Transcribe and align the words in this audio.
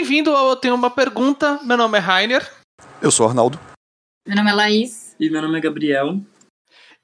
Bem-vindo 0.00 0.30
ao 0.30 0.50
Eu 0.50 0.54
Tenho 0.54 0.76
Uma 0.76 0.90
Pergunta. 0.90 1.58
Meu 1.64 1.76
nome 1.76 1.98
é 1.98 2.00
Rainer. 2.00 2.48
Eu 3.02 3.10
sou 3.10 3.26
Arnaldo. 3.26 3.58
Meu 4.24 4.36
nome 4.36 4.48
é 4.48 4.54
Laís. 4.54 5.16
E 5.18 5.28
meu 5.28 5.42
nome 5.42 5.58
é 5.58 5.60
Gabriel. 5.60 6.20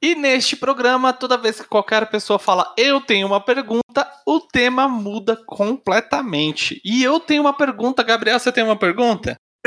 E 0.01 0.15
neste 0.15 0.55
programa, 0.55 1.13
toda 1.13 1.37
vez 1.37 1.61
que 1.61 1.67
qualquer 1.67 2.09
pessoa 2.09 2.39
fala 2.39 2.73
eu 2.79 3.01
tenho 3.01 3.27
uma 3.27 3.41
pergunta, 3.41 4.09
o 4.25 4.39
tema 4.39 4.87
muda 4.87 5.37
completamente. 5.45 6.81
E 6.85 7.03
eu 7.03 7.19
tenho 7.19 7.43
uma 7.43 7.53
pergunta, 7.53 8.01
Gabriel, 8.05 8.39
você 8.39 8.53
tem 8.53 8.63
uma 8.63 8.79
pergunta? 8.79 9.35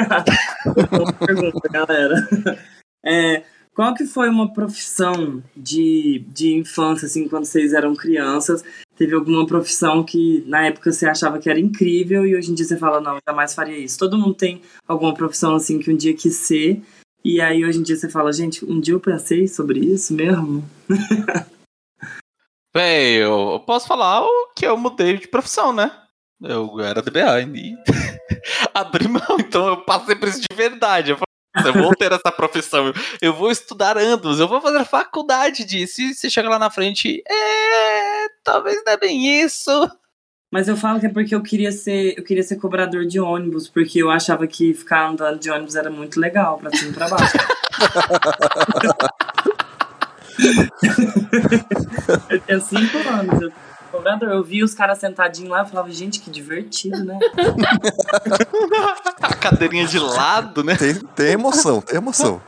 uma 0.93 1.11
pergunta, 1.11 1.67
galera. 1.69 2.15
É, 3.05 3.45
qual 3.77 3.93
que 3.93 4.07
foi 4.07 4.27
uma 4.27 4.51
profissão 4.51 5.43
de, 5.55 6.25
de 6.29 6.55
infância, 6.55 7.05
assim, 7.05 7.29
quando 7.29 7.45
vocês 7.45 7.73
eram 7.73 7.95
crianças? 7.95 8.63
Teve 8.95 9.13
alguma 9.13 9.45
profissão 9.45 10.03
que 10.03 10.43
na 10.47 10.65
época 10.65 10.91
você 10.91 11.07
achava 11.07 11.37
que 11.37 11.47
era 11.47 11.59
incrível 11.59 12.25
e 12.25 12.35
hoje 12.35 12.49
em 12.49 12.55
dia 12.55 12.65
você 12.65 12.75
fala, 12.75 12.99
não, 12.99 13.19
jamais 13.29 13.53
faria 13.53 13.77
isso. 13.77 13.99
Todo 13.99 14.17
mundo 14.17 14.33
tem 14.33 14.63
alguma 14.87 15.13
profissão 15.13 15.53
assim 15.53 15.77
que 15.77 15.91
um 15.91 15.95
dia 15.95 16.15
quis 16.15 16.33
ser 16.37 16.81
e 17.23 17.39
aí 17.39 17.63
hoje 17.63 17.77
em 17.77 17.83
dia 17.83 17.95
você 17.95 18.09
fala, 18.09 18.33
gente, 18.33 18.65
um 18.65 18.79
dia 18.79 18.95
eu 18.95 18.99
pensei 18.99 19.47
sobre 19.47 19.79
isso 19.79 20.11
mesmo. 20.11 20.67
Véi, 22.75 23.23
eu 23.23 23.61
posso 23.63 23.87
falar 23.87 24.25
o 24.25 24.53
que 24.55 24.65
eu 24.65 24.75
mudei 24.75 25.19
de 25.19 25.27
profissão, 25.27 25.71
né? 25.71 25.91
Eu 26.41 26.79
era 26.79 27.03
DBA 27.03 27.41
e 27.55 27.77
abri 28.73 29.07
mão, 29.07 29.37
então 29.37 29.67
eu 29.67 29.77
passei 29.81 30.15
por 30.15 30.29
isso 30.29 30.41
de 30.41 30.55
verdade. 30.55 31.11
Eu 31.11 31.26
eu 31.65 31.73
vou 31.73 31.95
ter 31.95 32.11
essa 32.11 32.31
profissão, 32.31 32.93
eu 33.21 33.33
vou 33.33 33.51
estudar 33.51 33.97
anos, 33.97 34.39
eu 34.39 34.47
vou 34.47 34.61
fazer 34.61 34.85
faculdade 34.85 35.63
disso. 35.65 36.01
E 36.01 36.13
você 36.13 36.29
chega 36.29 36.49
lá 36.49 36.59
na 36.59 36.69
frente, 36.69 37.23
é, 37.27 38.27
talvez 38.43 38.81
não 38.85 38.93
é 38.93 38.97
bem 38.97 39.41
isso. 39.41 39.71
Mas 40.51 40.67
eu 40.67 40.77
falo 40.77 40.99
que 40.99 41.05
é 41.05 41.09
porque 41.09 41.35
eu 41.35 41.43
queria 41.43 41.71
ser, 41.71 42.17
eu 42.17 42.23
queria 42.23 42.43
ser 42.43 42.55
cobrador 42.55 43.05
de 43.05 43.19
ônibus, 43.19 43.67
porque 43.67 44.01
eu 44.01 44.09
achava 44.09 44.47
que 44.47 44.73
ficar 44.73 45.09
andando 45.09 45.39
de 45.39 45.51
ônibus 45.51 45.75
era 45.75 45.89
muito 45.89 46.19
legal, 46.19 46.57
pra 46.57 46.71
cima 46.71 46.91
e 46.91 46.93
pra 46.93 47.09
baixo. 47.09 47.37
eu 52.29 52.39
tinha 52.47 52.59
cinco 52.63 52.97
anos, 53.09 53.41
eu 53.41 53.51
cobrador. 53.97 54.29
Eu 54.29 54.43
vi 54.43 54.63
os 54.63 54.73
caras 54.73 54.99
sentadinhos 54.99 55.49
lá 55.49 55.63
e 55.63 55.69
falava, 55.69 55.91
gente, 55.91 56.19
que 56.19 56.29
divertido, 56.29 57.03
né? 57.03 57.19
A 59.21 59.35
cadeirinha 59.35 59.85
de 59.85 59.99
lado, 59.99 60.63
né? 60.63 60.75
Tem, 60.75 60.95
tem 60.95 61.31
emoção, 61.31 61.81
tem 61.81 61.97
emoção. 61.97 62.41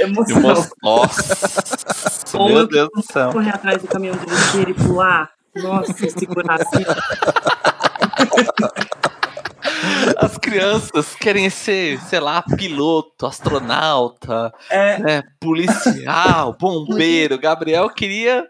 Emoção. 0.00 0.66
Nossa, 0.82 2.38
meu 2.38 2.66
Deus 2.66 2.88
do 2.94 3.02
céu. 3.02 3.30
Correr 3.30 3.50
atrás 3.50 3.82
do 3.82 3.88
caminhão 3.88 4.16
de 4.16 4.24
lixeira 4.24 4.70
e 4.70 4.74
pular. 4.74 5.30
Nossa, 5.54 5.92
segurar 6.10 6.60
assim. 6.62 6.84
As 10.16 10.38
crianças 10.38 11.14
querem 11.14 11.50
ser, 11.50 12.00
sei 12.02 12.20
lá, 12.20 12.42
piloto, 12.56 13.26
astronauta, 13.26 14.52
É, 14.70 14.98
né, 14.98 15.22
policial, 15.40 16.56
bombeiro. 16.58 17.38
Gabriel 17.38 17.90
queria 17.90 18.46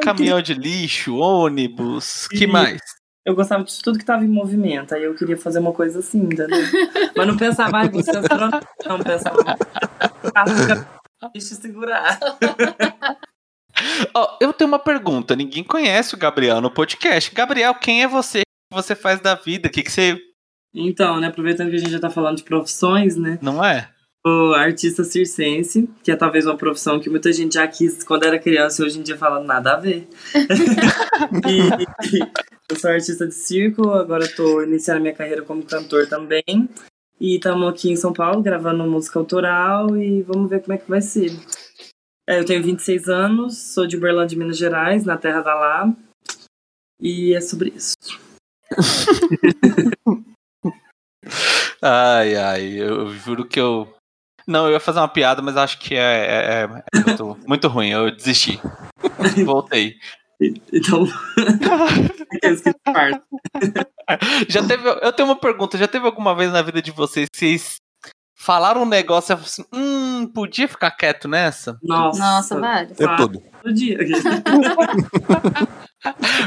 caminhão 0.00 0.40
de 0.42 0.54
lixo, 0.54 1.16
ônibus, 1.16 2.26
que 2.28 2.44
E- 2.44 2.46
mais? 2.46 2.80
eu 3.24 3.34
gostava 3.34 3.62
de 3.64 3.78
tudo 3.82 3.98
que 3.98 4.04
tava 4.04 4.24
em 4.24 4.28
movimento, 4.28 4.94
aí 4.94 5.04
eu 5.04 5.14
queria 5.14 5.36
fazer 5.36 5.58
uma 5.60 5.72
coisa 5.72 6.00
assim, 6.00 6.20
entendeu? 6.20 6.48
Mas 7.16 7.26
não 7.26 7.36
pensava, 7.36 7.78
ai, 7.78 7.88
você. 7.88 8.10
Não, 8.86 8.98
pensava, 9.00 9.38
ah, 10.34 10.44
deixa 11.32 11.54
eu 11.54 11.58
segurar. 11.60 12.18
Ó, 14.14 14.36
eu 14.40 14.52
tenho 14.52 14.68
uma 14.68 14.78
pergunta. 14.78 15.34
Ninguém 15.36 15.64
conhece 15.64 16.14
o 16.14 16.18
Gabriel 16.18 16.60
no 16.60 16.70
podcast. 16.70 17.32
Gabriel, 17.34 17.74
quem 17.74 18.02
é 18.02 18.08
você? 18.08 18.40
O 18.40 18.74
que 18.76 18.82
você 18.82 18.94
faz 18.94 19.20
da 19.20 19.34
vida? 19.34 19.68
O 19.68 19.70
que, 19.70 19.82
que 19.82 19.90
você. 19.90 20.18
Então, 20.74 21.20
né, 21.20 21.28
aproveitando 21.28 21.70
que 21.70 21.76
a 21.76 21.78
gente 21.78 21.90
já 21.90 22.00
tá 22.00 22.10
falando 22.10 22.38
de 22.38 22.42
profissões, 22.44 23.16
né? 23.16 23.38
Não 23.42 23.64
é? 23.64 23.88
Artista 24.54 25.02
circense, 25.02 25.88
que 26.02 26.10
é 26.10 26.16
talvez 26.16 26.46
uma 26.46 26.56
profissão 26.56 27.00
que 27.00 27.10
muita 27.10 27.32
gente 27.32 27.54
já 27.54 27.66
quis 27.66 28.04
quando 28.04 28.24
era 28.24 28.38
criança 28.38 28.82
e 28.82 28.86
hoje 28.86 29.00
em 29.00 29.02
dia 29.02 29.16
fala 29.18 29.42
nada 29.42 29.72
a 29.72 29.76
ver. 29.80 30.08
e, 31.48 32.20
eu 32.70 32.76
sou 32.76 32.90
artista 32.90 33.26
de 33.26 33.34
circo, 33.34 33.90
agora 33.90 34.28
tô 34.28 34.62
iniciando 34.62 35.00
minha 35.00 35.14
carreira 35.14 35.42
como 35.42 35.64
cantor 35.64 36.06
também. 36.06 36.68
E 37.20 37.36
estamos 37.36 37.68
aqui 37.68 37.90
em 37.90 37.96
São 37.96 38.12
Paulo 38.12 38.42
gravando 38.42 38.84
música 38.84 39.18
autoral 39.18 39.96
e 39.96 40.22
vamos 40.22 40.48
ver 40.48 40.60
como 40.60 40.74
é 40.74 40.78
que 40.78 40.88
vai 40.88 41.00
ser. 41.00 41.30
É, 42.28 42.38
eu 42.38 42.44
tenho 42.44 42.62
26 42.62 43.08
anos, 43.08 43.58
sou 43.58 43.86
de 43.86 43.96
Uberlândia, 43.96 44.38
Minas 44.38 44.56
Gerais, 44.56 45.04
na 45.04 45.18
terra 45.18 45.40
da 45.40 45.54
Lá. 45.54 45.92
E 47.00 47.34
é 47.34 47.40
sobre 47.40 47.72
isso. 47.76 47.96
Ai, 51.84 52.36
ai, 52.36 52.80
eu 52.80 53.12
juro 53.12 53.44
que 53.44 53.58
eu. 53.58 53.92
Não, 54.52 54.66
eu 54.66 54.72
ia 54.72 54.80
fazer 54.80 54.98
uma 55.00 55.08
piada, 55.08 55.40
mas 55.40 55.56
acho 55.56 55.78
que 55.78 55.94
é, 55.94 55.98
é- 55.98 56.62
é- 56.62 56.82
é 56.94 57.04
muito, 57.06 57.38
muito 57.46 57.68
ruim. 57.68 57.88
Eu 57.88 58.14
desisti. 58.14 58.60
Voltei. 59.46 59.96
Então. 60.72 61.06
Já 64.48 64.66
teve. 64.66 64.88
Eu 64.88 65.12
tenho 65.12 65.28
uma 65.28 65.36
pergunta. 65.36 65.78
Já 65.78 65.86
teve 65.88 66.06
alguma 66.06 66.34
vez 66.34 66.52
na 66.52 66.62
vida 66.62 66.82
de 66.82 66.90
vocês 66.90 67.28
que 67.30 67.38
vocês 67.38 67.76
falaram 68.36 68.82
um 68.82 68.86
negócio 68.86 69.32
e 69.32 69.34
assim: 69.34 69.64
hum, 69.72 70.26
podia 70.34 70.68
ficar 70.68 70.90
quieto 70.90 71.28
nessa? 71.28 71.78
Nossa, 71.82 72.18
Nossa, 72.18 72.60
vários. 72.60 72.98
Tempo 72.98 73.16
todo. 73.16 73.42
todo 73.62 73.74
dia. 73.74 73.98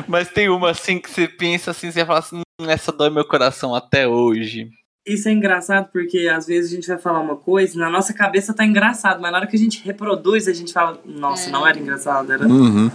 Mas 0.08 0.30
tem 0.30 0.50
uma 0.50 0.72
assim 0.72 1.00
que 1.00 1.10
você 1.10 1.28
pensa 1.28 1.72
assim, 1.72 1.92
você 1.92 2.06
fala 2.06 2.20
assim, 2.20 2.42
hum, 2.62 2.70
essa 2.70 2.92
dói 2.92 3.10
meu 3.10 3.26
coração 3.26 3.74
até 3.74 4.08
hoje. 4.08 4.70
Isso 5.06 5.30
é 5.30 5.32
engraçado 5.32 5.90
porque 5.92 6.28
às 6.28 6.48
vezes 6.48 6.72
a 6.72 6.76
gente 6.76 6.88
vai 6.88 6.98
falar 6.98 7.20
uma 7.20 7.36
coisa 7.36 7.76
e 7.76 7.80
na 7.80 7.90
nossa 7.90 8.14
cabeça 8.14 8.54
tá 8.56 8.66
engraçado, 8.66 9.22
mas 9.22 9.32
na 9.32 9.38
hora 9.38 9.48
que 9.48 9.56
a 9.56 9.60
gente 9.60 9.84
reproduz, 9.84 10.48
a 10.48 10.54
gente 10.54 10.74
fala, 10.74 11.00
nossa, 11.06 11.50
É. 11.50 11.52
não 11.52 11.66
era 11.68 11.78
engraçado, 11.78 12.32
era. 12.32 12.48
Uhum. 12.48 12.90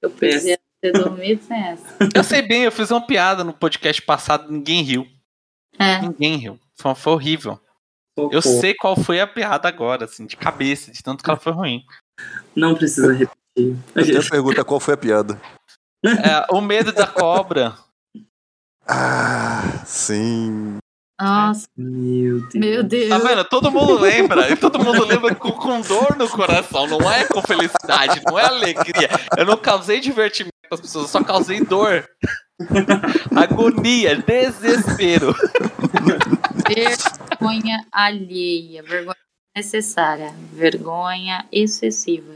Eu 0.00 0.10
podia 0.10 0.58
ter 0.80 0.92
dormido 0.92 1.42
sem 1.42 1.56
essa. 1.60 1.84
Eu 2.14 2.22
sei 2.22 2.42
bem, 2.42 2.62
eu 2.62 2.70
fiz 2.72 2.90
uma 2.90 3.04
piada 3.04 3.42
no 3.42 3.52
podcast 3.52 4.00
passado, 4.02 4.50
ninguém 4.52 4.82
riu. 4.82 5.06
É. 5.78 6.00
Ninguém 6.00 6.36
riu. 6.36 6.60
Foi, 6.76 6.94
foi 6.94 7.12
horrível. 7.14 7.60
Eu 8.30 8.40
sei 8.40 8.72
qual 8.74 8.96
foi 8.96 9.20
a 9.20 9.26
piada 9.26 9.68
agora, 9.68 10.04
assim, 10.06 10.24
de 10.24 10.36
cabeça, 10.36 10.90
de 10.92 11.02
tanto 11.02 11.22
que 11.22 11.28
ela 11.28 11.38
foi 11.38 11.52
ruim. 11.52 11.82
Não 12.54 12.74
precisa 12.74 13.12
repetir. 13.12 13.76
Eu 13.94 14.04
tenho 14.04 14.20
a 14.20 14.30
pergunta 14.30 14.64
qual 14.64 14.80
foi 14.80 14.94
a 14.94 14.96
piada. 14.96 15.40
É, 16.04 16.46
o 16.54 16.60
medo 16.60 16.92
da 16.92 17.06
cobra. 17.06 17.74
Ah, 18.86 19.82
sim. 19.84 20.78
Nossa, 21.20 21.66
Meu 21.76 22.40
Deus. 22.40 22.54
meu 22.54 22.82
Deus. 22.84 23.08
Tá 23.08 23.18
vendo? 23.18 23.44
Todo 23.44 23.70
mundo 23.70 23.98
lembra. 23.98 24.50
E 24.50 24.56
todo 24.56 24.78
mundo 24.78 25.04
lembra 25.06 25.34
com, 25.34 25.50
com 25.52 25.80
dor 25.80 26.16
no 26.16 26.28
coração. 26.28 26.86
Não 26.86 27.10
é 27.10 27.24
com 27.24 27.40
felicidade, 27.42 28.20
não 28.26 28.38
é 28.38 28.44
alegria. 28.44 29.08
Eu 29.36 29.46
não 29.46 29.56
causei 29.56 29.98
divertimento 30.00 30.52
as 30.70 30.80
pessoas, 30.80 31.04
eu 31.06 31.10
só 31.10 31.22
causei 31.24 31.60
dor. 31.64 32.06
Agonia, 33.34 34.16
desespero. 34.16 35.34
Vergonha 36.68 37.84
alheia. 37.92 38.82
Vergonha 38.82 39.16
necessária. 39.56 40.34
Vergonha 40.52 41.46
excessiva. 41.52 42.34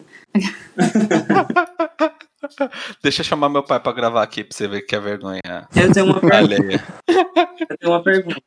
Deixa 3.02 3.20
eu 3.20 3.24
chamar 3.24 3.48
meu 3.48 3.62
pai 3.62 3.80
pra 3.80 3.92
gravar 3.92 4.22
aqui 4.22 4.44
pra 4.44 4.56
você 4.56 4.66
ver 4.68 4.82
que 4.82 4.94
é 4.94 5.00
vergonha 5.00 5.40
Eu 5.74 5.92
tenho 5.92 6.06
uma 6.06 6.20
pergunta. 6.20 6.36
alheia. 6.36 6.84
Eu 7.68 7.78
tenho 7.78 7.92
uma 7.92 8.02
pergunta. 8.02 8.40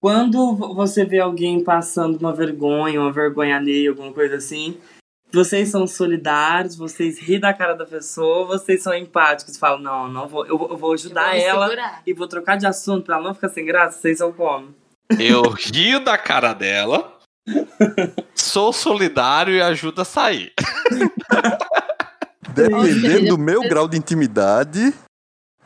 Quando 0.00 0.54
vo- 0.54 0.74
você 0.74 1.04
vê 1.04 1.18
alguém 1.18 1.62
passando 1.62 2.16
uma 2.18 2.32
vergonha, 2.32 3.00
uma 3.00 3.12
vergonha 3.12 3.56
alheia, 3.56 3.90
alguma 3.90 4.12
coisa 4.12 4.36
assim, 4.36 4.76
vocês 5.32 5.68
são 5.70 5.86
solidários, 5.86 6.76
vocês 6.76 7.18
ri 7.18 7.38
da 7.38 7.52
cara 7.52 7.74
da 7.74 7.84
pessoa, 7.84 8.46
vocês 8.46 8.82
são 8.82 8.94
empáticos, 8.94 9.56
falam, 9.58 9.80
não, 9.80 10.08
não 10.08 10.28
vou, 10.28 10.46
eu, 10.46 10.56
vou- 10.56 10.70
eu 10.70 10.76
vou 10.76 10.92
ajudar 10.94 11.36
Eu 11.36 11.40
vou 11.42 11.50
ela 11.50 11.64
segurar. 11.68 12.02
e 12.06 12.14
vou 12.14 12.28
trocar 12.28 12.56
de 12.56 12.66
assunto 12.66 13.04
pra 13.06 13.16
ela 13.16 13.24
não 13.24 13.34
ficar 13.34 13.48
sem 13.48 13.64
graça, 13.66 13.98
vocês 14.00 14.18
são 14.18 14.32
como? 14.32 14.72
Eu 15.18 15.42
rio 15.50 16.00
da 16.00 16.16
cara 16.16 16.52
dela, 16.52 17.14
sou 18.34 18.72
solidário 18.72 19.54
e 19.54 19.60
ajudo 19.60 20.02
a 20.02 20.04
sair. 20.04 20.52
Dependendo 22.54 23.28
do 23.30 23.38
meu 23.38 23.62
grau 23.62 23.88
de 23.88 23.96
intimidade, 23.96 24.92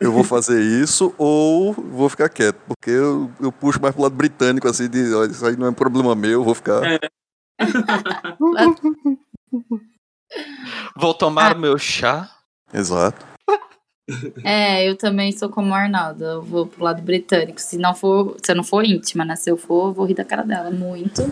eu 0.03 0.13
vou 0.13 0.25
fazer 0.25 0.61
isso 0.61 1.15
ou 1.17 1.73
vou 1.73 2.09
ficar 2.09 2.29
quieto. 2.29 2.59
Porque 2.67 2.91
eu, 2.91 3.31
eu 3.41 3.53
puxo 3.53 3.81
mais 3.81 3.95
pro 3.95 4.03
lado 4.03 4.15
britânico, 4.15 4.69
assim, 4.69 4.89
de 4.89 5.15
olha, 5.15 5.31
isso 5.31 5.47
aí 5.47 5.57
não 5.57 5.67
é 5.67 5.71
um 5.71 5.75
problema 5.75 6.15
meu, 6.15 6.33
eu 6.33 6.45
vou 6.45 6.55
ficar. 6.55 6.83
É. 6.85 6.99
Vou 10.97 11.13
tomar 11.13 11.55
o 11.55 11.59
meu 11.59 11.79
chá. 11.79 12.31
Exato. 12.73 13.32
É, 14.45 14.89
eu 14.89 14.97
também 14.97 15.31
sou 15.31 15.49
como 15.49 15.71
o 15.71 15.75
Arnaldo. 15.75 16.25
Eu 16.25 16.43
vou 16.43 16.67
pro 16.67 16.85
lado 16.85 17.03
britânico. 17.03 17.61
Se 17.61 17.79
não 17.79 17.95
for, 17.95 18.37
se 18.43 18.51
eu 18.51 18.57
não 18.57 18.65
for 18.65 18.85
íntima, 18.85 19.25
né? 19.25 19.37
Se 19.37 19.51
eu 19.51 19.57
for, 19.57 19.89
eu 19.89 19.93
vou 19.93 20.07
rir 20.07 20.15
da 20.15 20.25
cara 20.25 20.43
dela 20.43 20.71
muito. 20.71 21.23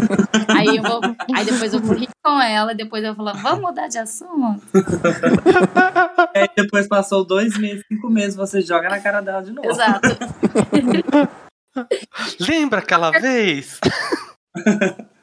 aí 0.48 0.76
eu 0.76 0.82
vou. 0.82 1.00
Aí 1.34 1.44
depois 1.44 1.72
eu 1.72 1.80
vou 1.80 1.96
rir 1.96 2.08
com 2.22 2.40
ela, 2.40 2.72
e 2.72 2.76
depois 2.76 3.02
eu 3.02 3.14
vou 3.14 3.24
falar, 3.24 3.42
vamos 3.42 3.62
mudar 3.62 3.88
de 3.88 3.98
assunto. 3.98 4.62
Aí 6.34 6.48
depois 6.54 6.86
passou 6.86 7.24
dois 7.24 7.56
meses, 7.56 7.82
cinco 7.90 8.10
meses, 8.10 8.36
você 8.36 8.60
joga 8.60 8.90
na 8.90 9.00
cara 9.00 9.20
dela 9.20 9.42
de 9.42 9.52
novo. 9.52 9.68
Exato. 9.68 10.08
Lembra 12.40 12.80
aquela 12.80 13.10
vez? 13.10 13.80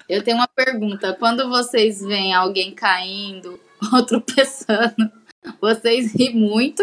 Eu 0.10 0.24
tenho 0.24 0.38
uma 0.38 0.48
pergunta. 0.48 1.14
Quando 1.14 1.50
vocês 1.50 2.02
veem 2.02 2.34
alguém 2.34 2.74
caindo 2.74 3.60
ou 3.94 4.06
tropeçando, 4.06 5.12
vocês 5.62 6.14
riem 6.14 6.36
muito 6.36 6.82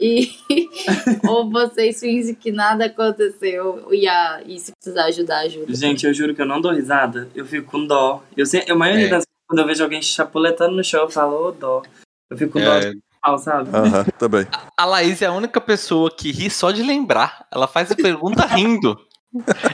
e 0.00 0.30
ou 1.28 1.50
vocês 1.50 2.00
fingem 2.00 2.34
que 2.34 2.50
nada 2.52 2.86
aconteceu 2.86 3.88
e, 3.92 4.06
a, 4.08 4.40
e 4.46 4.58
se 4.58 4.72
precisar 4.72 5.04
ajudar, 5.06 5.40
ajuda. 5.40 5.74
Gente, 5.74 6.06
eu 6.06 6.14
juro 6.14 6.34
que 6.34 6.42
eu 6.42 6.46
não 6.46 6.60
dou 6.60 6.72
risada. 6.72 7.28
Eu 7.34 7.44
fico 7.46 7.70
com 7.70 7.86
dó. 7.86 8.22
Eu, 8.36 8.46
sei, 8.46 8.64
a 8.68 8.74
maioria 8.74 9.06
É. 9.06 9.08
das 9.08 9.18
vezes, 9.18 9.26
quando 9.46 9.58
eu 9.60 9.66
vejo 9.66 9.82
alguém 9.84 10.02
chapuletando 10.02 10.76
no 10.76 10.84
chão, 10.84 11.02
eu 11.02 11.10
falo, 11.10 11.48
ô 11.48 11.52
dó. 11.52 11.82
Eu 12.30 12.36
fico 12.36 12.52
com 12.52 12.60
dó 12.60 12.72
É, 12.74 12.90
de 12.90 12.98
pau, 13.22 13.38
sabe? 13.38 13.70
Aham, 13.74 14.04
também. 14.18 14.46
a 14.76 14.84
Laís 14.84 15.22
é 15.22 15.26
a 15.26 15.32
única 15.32 15.60
pessoa 15.60 16.10
que 16.14 16.30
ri 16.30 16.50
só 16.50 16.70
de 16.70 16.82
lembrar. 16.82 17.46
Ela 17.50 17.66
faz 17.66 17.90
a 17.90 17.96
pergunta 17.96 18.44
rindo. 18.46 18.98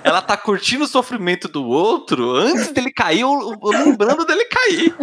Ela 0.02 0.22
tá 0.22 0.36
curtindo 0.36 0.84
o 0.84 0.88
sofrimento 0.88 1.48
do 1.48 1.66
outro 1.66 2.32
antes 2.32 2.72
dele 2.72 2.92
cair 2.92 3.24
ou, 3.24 3.56
ou 3.60 3.70
lembrando 3.70 4.24
dele 4.24 4.44
cair. 4.44 4.94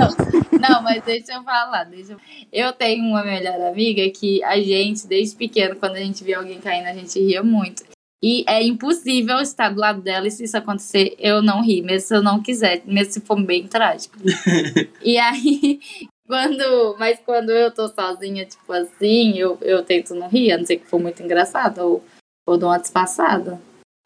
Não, 0.60 0.81
mas 0.81 1.04
deixa 1.04 1.34
eu 1.34 1.44
falar. 1.44 1.86
Deixa 1.86 2.13
eu... 2.13 2.19
eu 2.52 2.74
tenho 2.74 3.04
uma 3.06 3.24
melhor 3.24 3.60
amiga 3.62 4.10
que 4.10 4.44
a 4.44 4.60
gente, 4.60 5.08
desde 5.08 5.36
pequeno, 5.36 5.75
quando 5.75 5.96
a 5.96 6.00
gente 6.00 6.24
via 6.24 6.38
alguém 6.38 6.60
caindo, 6.60 6.88
a 6.88 6.94
gente 6.94 7.19
ria 7.19 7.44
muito. 7.44 7.84
E 8.24 8.46
é 8.48 8.63
impossível 8.63 9.40
estar 9.40 9.69
do 9.69 9.80
lado 9.80 10.00
dela 10.00 10.28
e 10.28 10.31
se 10.31 10.44
isso 10.44 10.56
acontecer, 10.56 11.16
eu 11.18 11.42
não 11.42 11.63
rir, 11.63 11.81
mesmo 11.81 12.08
se 12.08 12.16
eu 12.16 12.22
não 12.22 12.42
quiser, 12.42 12.84
mesmo 12.86 13.13
se 13.13 13.22
for 13.22 13.42
bem 13.42 13.68
trágico. 13.68 14.16
e 15.02 15.18
aí, 15.18 15.80
quando. 16.28 16.96
Mas 17.00 17.19
quando 17.25 17.50
eu 17.50 17.72
tô 17.72 17.88
sozinha, 17.88 18.46
tipo 18.46 18.72
assim, 18.72 19.38
eu, 19.38 19.58
eu 19.62 19.84
tento 19.84 20.13
não 20.13 20.30
rir, 20.30 20.52
a 20.52 20.58
não 20.58 20.66
ser 20.66 20.78
que 20.78 20.88
for 20.88 21.00
muito 21.00 21.22
engraçado, 21.24 21.80
ou, 21.80 22.06
ou 22.46 22.58
dou 22.58 22.69
uma 22.69 22.78
disfarçada. 22.78 23.60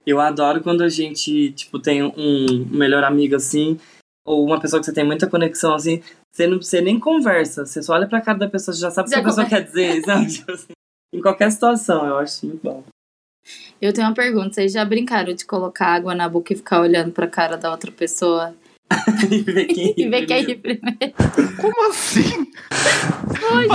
Eu 0.06 0.20
adoro 0.20 0.62
quando 0.62 0.84
a 0.84 0.90
gente, 0.90 1.52
tipo, 1.54 1.80
tem 1.80 2.04
um 2.04 2.66
melhor 2.70 3.04
amigo 3.04 3.36
assim, 3.36 3.80
ou 4.26 4.46
uma 4.46 4.60
pessoa 4.60 4.80
que 4.80 4.86
você 4.86 4.94
tem 4.94 5.06
muita 5.06 5.28
conexão 5.28 5.74
assim, 5.74 6.02
você 6.32 6.48
não 6.48 6.62
você 6.62 6.82
nem 6.82 7.00
conversa, 7.00 7.66
você 7.66 7.82
só 7.82 7.94
olha 7.94 8.08
pra 8.08 8.22
cara 8.22 8.38
da 8.38 8.50
pessoa, 8.50 8.74
você 8.74 8.82
já 8.82 8.92
sabe 8.92 9.08
o 9.08 9.12
que 9.12 9.20
a 9.20 9.24
pessoa 9.24 9.46
quer 9.48 9.64
dizer, 9.64 10.02
sabe? 10.06 10.28
Tipo 10.28 10.52
assim, 10.52 10.74
em 11.14 11.22
qualquer 11.22 11.52
situação, 11.52 12.06
eu 12.06 12.18
acho 12.18 12.46
muito 12.46 12.62
bom. 12.62 12.84
Eu 13.82 13.94
tenho 13.94 14.08
uma 14.08 14.14
pergunta: 14.14 14.54
vocês 14.54 14.72
já 14.72 14.84
brincaram 14.84 15.34
de 15.34 15.46
colocar 15.46 15.88
água 15.88 16.16
na 16.16 16.28
boca 16.28 16.54
e 16.54 16.56
ficar 16.56 16.82
olhando 16.82 17.12
pra 17.12 17.28
cara 17.28 17.58
da 17.58 17.72
outra 17.72 17.92
pessoa 17.92 18.56
e 19.32 19.42
ver 19.42 19.66
quem 19.66 20.10
ver 20.10 20.26
quem 20.26 20.46
primeiro. 20.46 20.48
ri 20.48 20.56
primeiro? 20.56 21.14
Como 21.60 21.90
assim? 21.90 22.52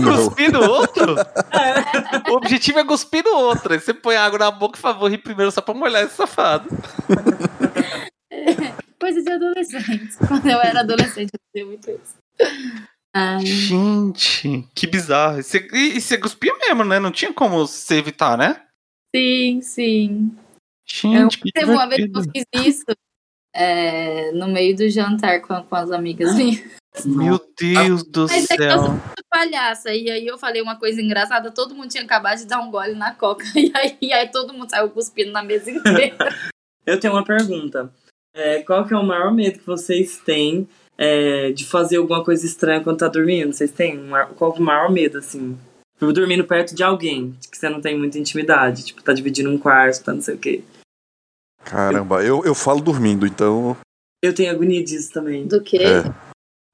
Cuspir 0.02 0.52
no 0.52 0.70
outro? 0.70 1.16
O 2.30 2.36
objetivo 2.36 2.78
é 2.78 2.84
cuspir 2.84 3.24
no 3.24 3.36
outro. 3.36 3.72
Aí 3.72 3.80
você 3.80 3.92
põe 3.92 4.16
água 4.16 4.38
na 4.38 4.50
boca 4.50 4.78
e 4.78 4.80
favor 4.80 5.10
rir 5.10 5.18
primeiro 5.18 5.50
só 5.50 5.60
pra 5.60 5.74
molhar 5.74 6.04
esse 6.04 6.14
safado. 6.14 6.68
Coisa 9.00 9.22
de 9.22 9.32
adolescente. 9.32 10.16
Quando 10.28 10.46
eu 10.46 10.60
era 10.60 10.80
adolescente, 10.80 11.30
eu 11.32 11.40
fazia 11.46 11.66
muito 11.66 11.90
isso. 11.90 12.18
Ai, 13.14 13.44
Gente, 13.44 14.68
que 14.74 14.86
bizarro. 14.86 15.40
E 15.40 15.42
você, 15.42 15.68
e 15.72 16.00
você 16.00 16.18
cuspia 16.18 16.54
mesmo, 16.58 16.84
né? 16.84 17.00
Não 17.00 17.10
tinha 17.10 17.32
como 17.32 17.66
você 17.66 17.96
evitar, 17.96 18.38
né? 18.38 18.62
sim, 19.14 19.60
sim. 19.60 20.36
Gente, 20.86 21.38
que 21.38 21.52
Teve 21.52 21.70
uma 21.70 21.88
vez 21.88 22.04
que 22.04 22.18
eu 22.18 22.22
fiz 22.22 22.44
isso 22.66 22.84
é, 23.54 24.32
no 24.32 24.48
meio 24.48 24.76
do 24.76 24.88
jantar 24.88 25.40
com, 25.40 25.62
com 25.62 25.76
as 25.76 25.90
amigas 25.90 26.34
minhas. 26.34 26.62
Meu 27.04 27.40
Deus 27.58 28.02
do 28.04 28.26
Mas 28.26 28.50
é 28.50 28.56
que 28.56 28.62
eu 28.62 28.70
céu. 28.70 28.78
sou 28.80 28.90
muito 28.90 29.24
palhaça. 29.30 29.94
E 29.94 30.10
aí 30.10 30.26
eu 30.26 30.36
falei 30.36 30.60
uma 30.60 30.76
coisa 30.76 31.00
engraçada, 31.00 31.50
todo 31.50 31.74
mundo 31.74 31.88
tinha 31.88 32.02
acabado 32.02 32.38
de 32.38 32.46
dar 32.46 32.60
um 32.60 32.70
gole 32.70 32.94
na 32.94 33.14
coca. 33.14 33.44
E 33.54 33.70
aí, 33.74 33.96
e 34.00 34.12
aí 34.12 34.28
todo 34.28 34.52
mundo 34.52 34.70
saiu 34.70 34.90
cuspindo 34.90 35.30
na 35.30 35.42
mesa 35.42 35.70
inteira. 35.70 36.16
Eu 36.84 36.98
tenho 36.98 37.14
uma 37.14 37.24
pergunta. 37.24 37.92
É, 38.34 38.62
qual 38.62 38.86
que 38.86 38.94
é 38.94 38.96
o 38.96 39.04
maior 39.04 39.32
medo 39.32 39.58
que 39.58 39.66
vocês 39.66 40.18
têm 40.18 40.68
é, 40.96 41.50
de 41.52 41.64
fazer 41.64 41.96
alguma 41.96 42.24
coisa 42.24 42.44
estranha 42.44 42.82
quando 42.82 42.98
tá 42.98 43.08
dormindo? 43.08 43.52
Vocês 43.52 43.70
têm? 43.70 43.98
um 43.98 44.10
Qual 44.36 44.54
é 44.54 44.58
o 44.58 44.62
maior 44.62 44.90
medo, 44.90 45.18
assim? 45.18 45.58
Tipo, 45.98 46.12
dormindo 46.12 46.44
perto 46.44 46.74
de 46.74 46.82
alguém, 46.82 47.36
que 47.50 47.56
você 47.58 47.68
não 47.68 47.80
tem 47.80 47.98
muita 47.98 48.18
intimidade. 48.18 48.84
Tipo, 48.86 49.02
tá 49.02 49.12
dividindo 49.12 49.50
um 49.50 49.58
quarto, 49.58 50.04
tá 50.04 50.12
não 50.12 50.22
sei 50.22 50.34
o 50.34 50.38
quê. 50.38 50.62
Caramba, 51.64 52.22
eu, 52.24 52.44
eu 52.44 52.54
falo 52.54 52.80
dormindo, 52.80 53.26
então. 53.26 53.76
Eu 54.22 54.34
tenho 54.34 54.50
agonia 54.50 54.82
disso 54.84 55.12
também. 55.12 55.46
Do 55.46 55.60
que? 55.62 55.78
É. 55.78 56.02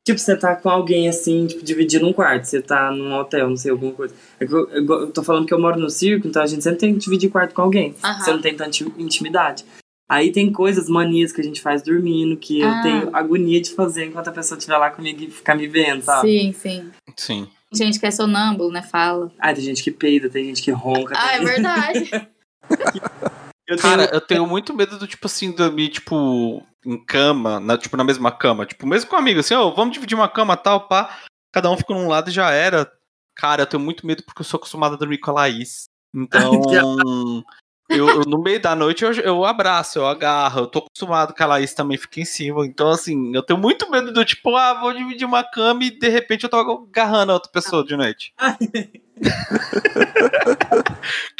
Tipo, 0.06 0.20
você 0.20 0.36
tá 0.36 0.54
com 0.54 0.68
alguém 0.70 1.08
assim, 1.08 1.46
tipo, 1.48 1.64
dividindo 1.64 2.06
um 2.06 2.12
quarto. 2.12 2.44
Você 2.44 2.62
tá 2.62 2.90
num 2.92 3.12
hotel, 3.14 3.48
não 3.48 3.56
sei, 3.56 3.72
alguma 3.72 3.92
coisa. 3.92 4.14
É 4.38 4.46
que 4.46 4.52
eu, 4.52 4.68
eu, 4.70 4.84
eu 4.86 5.10
tô 5.10 5.22
falando 5.22 5.46
que 5.46 5.52
eu 5.52 5.60
moro 5.60 5.78
no 5.78 5.90
circo, 5.90 6.28
então 6.28 6.42
a 6.42 6.46
gente 6.46 6.62
sempre 6.62 6.78
tem 6.78 6.92
que 6.94 7.00
dividir 7.00 7.28
quarto 7.30 7.54
com 7.54 7.62
alguém. 7.62 7.94
Aham. 8.04 8.20
Você 8.20 8.30
não 8.32 8.40
tem 8.40 8.54
tanta 8.56 8.70
intimidade. 8.98 9.64
Aí 10.08 10.30
tem 10.30 10.52
coisas, 10.52 10.88
manias 10.88 11.32
que 11.32 11.40
a 11.40 11.44
gente 11.44 11.60
faz 11.60 11.82
dormindo, 11.82 12.36
que 12.36 12.60
eu 12.60 12.68
Ah. 12.68 12.82
tenho 12.82 13.10
agonia 13.16 13.60
de 13.60 13.72
fazer 13.74 14.04
enquanto 14.04 14.28
a 14.28 14.32
pessoa 14.32 14.56
estiver 14.56 14.78
lá 14.78 14.88
comigo 14.90 15.24
e 15.24 15.30
ficar 15.30 15.56
me 15.56 15.66
vendo, 15.66 16.02
sabe? 16.02 16.28
Sim, 16.28 16.52
sim. 16.52 16.90
Sim. 17.16 17.48
Tem 17.72 17.86
gente 17.88 17.98
que 17.98 18.06
é 18.06 18.10
sonâmbulo, 18.12 18.70
né? 18.70 18.82
Fala. 18.82 19.32
Ah, 19.40 19.52
tem 19.52 19.64
gente 19.64 19.82
que 19.82 19.90
peida, 19.90 20.30
tem 20.30 20.44
gente 20.44 20.62
que 20.62 20.70
ronca. 20.70 21.14
Ah, 21.18 21.32
é 21.34 21.38
tem- 21.38 21.46
verdade. 21.46 22.10
Eu 23.66 23.76
tenho... 23.76 23.78
Cara, 23.78 24.10
eu 24.12 24.20
tenho 24.20 24.46
muito 24.46 24.74
medo 24.74 24.98
do 24.98 25.06
tipo 25.06 25.26
assim, 25.26 25.50
dormir, 25.50 25.88
tipo, 25.88 26.62
em 26.84 27.04
cama, 27.04 27.58
na, 27.58 27.76
tipo, 27.76 27.96
na 27.96 28.04
mesma 28.04 28.30
cama. 28.30 28.64
Tipo, 28.64 28.86
mesmo 28.86 29.10
com 29.10 29.16
um 29.16 29.18
amigo, 29.18 29.40
assim, 29.40 29.54
ó, 29.54 29.70
vamos 29.70 29.94
dividir 29.94 30.14
uma 30.14 30.28
cama 30.28 30.56
tal, 30.56 30.86
pá. 30.86 31.18
Cada 31.52 31.70
um 31.70 31.76
fica 31.76 31.94
num 31.94 32.08
lado 32.08 32.30
e 32.30 32.32
já 32.32 32.50
era. 32.50 32.90
Cara, 33.34 33.62
eu 33.62 33.66
tenho 33.66 33.82
muito 33.82 34.06
medo 34.06 34.22
porque 34.24 34.40
eu 34.40 34.44
sou 34.44 34.58
acostumado 34.58 34.94
a 34.94 34.98
dormir 34.98 35.18
com 35.18 35.30
a 35.30 35.34
Laís. 35.34 35.86
Então. 36.14 36.50
Eu, 37.88 38.08
eu, 38.08 38.20
no 38.22 38.42
meio 38.42 38.60
da 38.60 38.74
noite 38.74 39.04
eu, 39.04 39.12
eu 39.12 39.44
abraço, 39.44 40.00
eu 40.00 40.06
agarro, 40.06 40.62
eu 40.62 40.66
tô 40.66 40.80
acostumado 40.80 41.32
que 41.32 41.42
a 41.42 41.46
Laís 41.46 41.72
também 41.72 41.96
fica 41.96 42.20
em 42.20 42.24
cima. 42.24 42.66
Então, 42.66 42.90
assim, 42.90 43.32
eu 43.32 43.44
tenho 43.44 43.60
muito 43.60 43.88
medo 43.88 44.12
do 44.12 44.24
tipo, 44.24 44.56
ah, 44.56 44.74
vou 44.74 44.92
dividir 44.92 45.24
uma 45.24 45.44
cama 45.44 45.84
e 45.84 45.96
de 45.96 46.08
repente 46.08 46.42
eu 46.42 46.50
tô 46.50 46.56
agarrando 46.56 47.30
a 47.30 47.34
outra 47.34 47.52
pessoa 47.52 47.84
de 47.84 47.96
noite. 47.96 48.34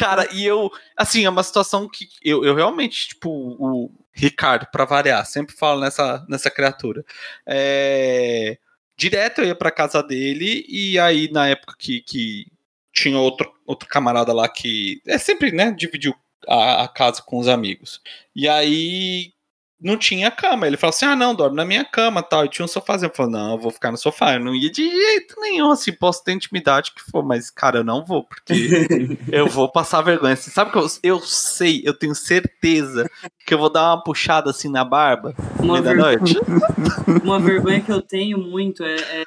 Cara, 0.07 0.29
e 0.33 0.47
eu, 0.47 0.71
assim, 0.97 1.25
é 1.25 1.29
uma 1.29 1.43
situação 1.43 1.89
que 1.89 2.07
eu, 2.23 2.45
eu 2.45 2.55
realmente, 2.55 3.09
tipo, 3.09 3.29
o 3.29 3.91
Ricardo, 4.13 4.65
pra 4.71 4.85
variar, 4.85 5.27
sempre 5.27 5.57
falo 5.57 5.81
nessa, 5.81 6.25
nessa 6.29 6.49
criatura. 6.49 7.05
É, 7.45 8.57
direto 8.97 9.41
eu 9.41 9.49
ia 9.49 9.55
pra 9.57 9.73
casa 9.73 10.05
dele, 10.05 10.65
e 10.69 10.97
aí 10.97 11.29
na 11.33 11.49
época 11.49 11.75
que, 11.77 12.03
que 12.03 12.47
tinha 12.93 13.19
outro, 13.19 13.53
outro 13.67 13.89
camarada 13.89 14.33
lá 14.33 14.49
que 14.49 15.03
é 15.05 15.19
sempre, 15.19 15.51
né, 15.51 15.73
dividiu 15.73 16.15
a, 16.47 16.85
a 16.85 16.89
casa 16.89 17.21
com 17.21 17.39
os 17.41 17.49
amigos. 17.49 18.01
E 18.33 18.49
aí 18.49 19.33
não 19.81 19.97
tinha 19.97 20.31
cama. 20.31 20.67
Ele 20.67 20.77
falou 20.77 20.91
assim: 20.91 21.05
ah, 21.05 21.17
não, 21.17 21.35
dorme 21.35 21.57
na 21.57 21.65
minha 21.65 21.85
cama 21.85 22.23
tal. 22.23 22.45
E 22.45 22.49
tinha 22.49 22.65
um 22.65 22.69
sofázinho. 22.69 23.11
Eu 23.11 23.15
falei: 23.15 23.33
não, 23.33 23.53
eu 23.53 23.59
vou 23.59 23.71
ficar 23.71 23.91
no 23.91 23.97
sofá. 23.99 24.35
Eu 24.35 24.41
não 24.41 24.55
ia 24.55 24.71
de 24.71 24.89
jeito 24.89 25.41
nenhum, 25.41 25.71
assim, 25.71 25.93
posso 25.93 26.25
ter 26.25 26.33
intimidade 26.33 26.93
que 26.93 27.03
for, 27.11 27.25
mas, 27.25 27.51
cara, 27.51 27.79
eu 27.79 27.85
não 27.85 28.05
vou, 28.05 28.25
porque 28.25 28.55
eu 29.31 29.47
vou 29.49 29.71
passar 29.71 30.03
vergonha. 30.03 30.35
Assim, 30.35 30.51
sabe 30.51 30.71
que 30.73 30.79
eu, 30.79 30.87
eu 31.03 31.21
sei, 31.21 31.83
eu 31.85 31.93
tenho 31.95 32.15
certeza 32.15 33.09
que 33.47 33.55
eu 33.55 33.59
vou 33.59 33.71
dar 33.71 33.95
uma 33.95 34.03
puxada 34.03 34.51
assim 34.51 34.71
na 34.71 34.85
barba 34.85 35.35
no 35.61 35.65
Uma 35.65 35.81
meio 35.81 35.85
da 35.85 35.93
vergonha. 35.93 36.19
noite. 36.19 36.41
Uma 37.23 37.39
vergonha 37.39 37.81
que 37.81 37.93
eu 37.93 38.03
tenho 38.03 38.39
muito 38.39 38.83
é, 38.83 38.95
é, 38.95 39.25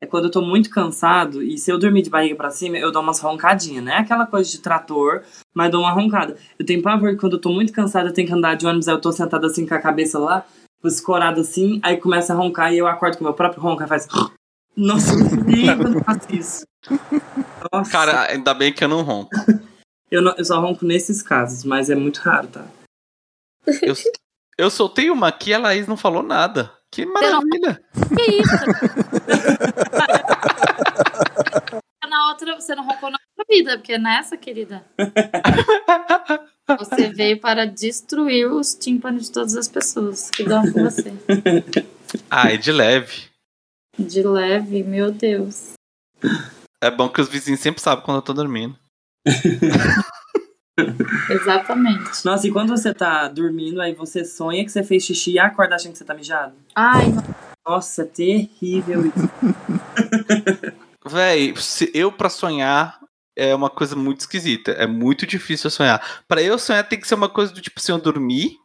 é 0.00 0.06
quando 0.06 0.24
eu 0.26 0.30
tô 0.30 0.40
muito 0.40 0.70
cansado 0.70 1.42
e 1.42 1.58
se 1.58 1.70
eu 1.72 1.78
dormir 1.78 2.02
de 2.02 2.10
barriga 2.10 2.36
pra 2.36 2.50
cima, 2.50 2.76
eu 2.78 2.92
dou 2.92 3.02
umas 3.02 3.18
roncadinhas, 3.20 3.84
né? 3.84 3.94
Aquela 3.96 4.26
coisa 4.26 4.48
de 4.50 4.58
trator, 4.60 5.22
mas 5.52 5.70
dou 5.72 5.80
uma 5.80 5.90
roncada. 5.90 6.36
Eu 6.58 6.64
tenho 6.64 6.82
pavor 6.82 7.10
que 7.10 7.16
quando 7.16 7.32
eu 7.34 7.40
tô 7.40 7.50
muito 7.50 7.72
cansado, 7.72 8.06
eu 8.08 8.12
tenho 8.12 8.28
que 8.28 8.34
andar 8.34 8.54
de 8.54 8.66
ônibus, 8.66 8.86
aí 8.88 8.94
eu 8.94 9.00
tô 9.00 9.10
sentado 9.10 9.44
assim 9.46 9.66
com 9.66 9.74
a 9.74 9.80
cabeça 9.80 10.18
lá, 10.18 10.46
escorado 10.84 11.40
assim, 11.40 11.80
aí 11.82 11.96
começa 11.96 12.32
a 12.32 12.36
roncar 12.36 12.72
e 12.72 12.78
eu 12.78 12.86
acordo 12.86 13.18
com 13.18 13.24
o 13.24 13.26
meu 13.26 13.34
próprio 13.34 13.60
ronco, 13.60 13.82
aí 13.82 13.88
faz. 13.88 14.06
Nossa, 14.76 15.12
eu 15.14 15.26
odeio 15.26 15.76
quando 15.76 15.94
eu 15.98 16.04
faço 16.04 16.32
isso. 16.32 16.64
Nossa, 17.72 17.90
Cara, 17.90 18.30
ainda 18.30 18.54
bem 18.54 18.72
que 18.72 18.84
eu 18.84 18.88
não 18.88 19.02
ronco. 19.02 19.30
eu, 20.08 20.22
não- 20.22 20.34
eu 20.36 20.44
só 20.44 20.60
ronco 20.60 20.84
nesses 20.86 21.20
casos, 21.20 21.64
mas 21.64 21.90
é 21.90 21.96
muito 21.96 22.18
raro, 22.18 22.46
tá? 22.46 22.64
Eu, 23.82 23.94
eu 24.56 24.70
soltei 24.70 25.10
uma 25.10 25.26
aqui 25.26 25.50
e 25.50 25.54
a 25.54 25.58
Laís 25.58 25.88
não 25.88 25.96
falou 25.96 26.22
nada. 26.22 26.72
Que 26.90 27.04
maravilha. 27.06 27.80
Que 28.16 28.40
isso? 28.40 28.64
na 32.08 32.28
outra, 32.30 32.54
você 32.54 32.74
não 32.74 32.84
roncou 32.84 33.10
na 33.10 33.18
outra 33.38 33.44
vida, 33.48 33.78
porque 33.78 33.98
nessa, 33.98 34.36
querida, 34.36 34.84
você 36.78 37.12
veio 37.12 37.40
para 37.40 37.66
destruir 37.66 38.50
os 38.50 38.74
tímpanos 38.74 39.26
de 39.26 39.32
todas 39.32 39.56
as 39.56 39.68
pessoas 39.68 40.30
que 40.30 40.44
dão 40.44 40.62
com 40.72 40.82
você. 40.82 41.12
Ai, 42.30 42.58
de 42.58 42.72
leve. 42.72 43.28
De 43.98 44.22
leve, 44.22 44.82
meu 44.82 45.12
Deus. 45.12 45.72
É 46.82 46.90
bom 46.90 47.08
que 47.08 47.20
os 47.20 47.28
vizinhos 47.28 47.60
sempre 47.60 47.80
sabem 47.80 48.04
quando 48.04 48.18
eu 48.18 48.22
tô 48.22 48.32
dormindo. 48.32 48.76
Exatamente. 51.30 52.24
Nossa, 52.24 52.46
e 52.46 52.50
quando 52.50 52.70
você 52.70 52.92
tá 52.94 53.28
dormindo, 53.28 53.80
aí 53.80 53.94
você 53.94 54.24
sonha 54.24 54.64
que 54.64 54.70
você 54.70 54.82
fez 54.82 55.04
xixi 55.04 55.32
e 55.32 55.38
acorda 55.38 55.74
achando 55.74 55.92
que 55.92 55.98
você 55.98 56.04
tá 56.04 56.14
mijado? 56.14 56.54
Ai, 56.74 57.08
não. 57.08 57.22
Nossa, 57.66 58.02
é 58.02 58.04
terrível 58.06 59.06
isso. 59.06 59.30
Véi, 61.04 61.54
se 61.56 61.90
eu 61.94 62.10
pra 62.10 62.28
sonhar, 62.28 62.98
é 63.36 63.54
uma 63.54 63.70
coisa 63.70 63.94
muito 63.94 64.20
esquisita. 64.20 64.72
É 64.72 64.86
muito 64.86 65.26
difícil 65.26 65.68
eu 65.68 65.70
sonhar. 65.70 66.22
Pra 66.26 66.42
eu 66.42 66.58
sonhar 66.58 66.88
tem 66.88 66.98
que 66.98 67.06
ser 67.06 67.14
uma 67.14 67.28
coisa 67.28 67.52
do 67.52 67.60
tipo 67.60 67.78
assim, 67.78 67.92
eu 67.92 67.98
dormir, 67.98 68.56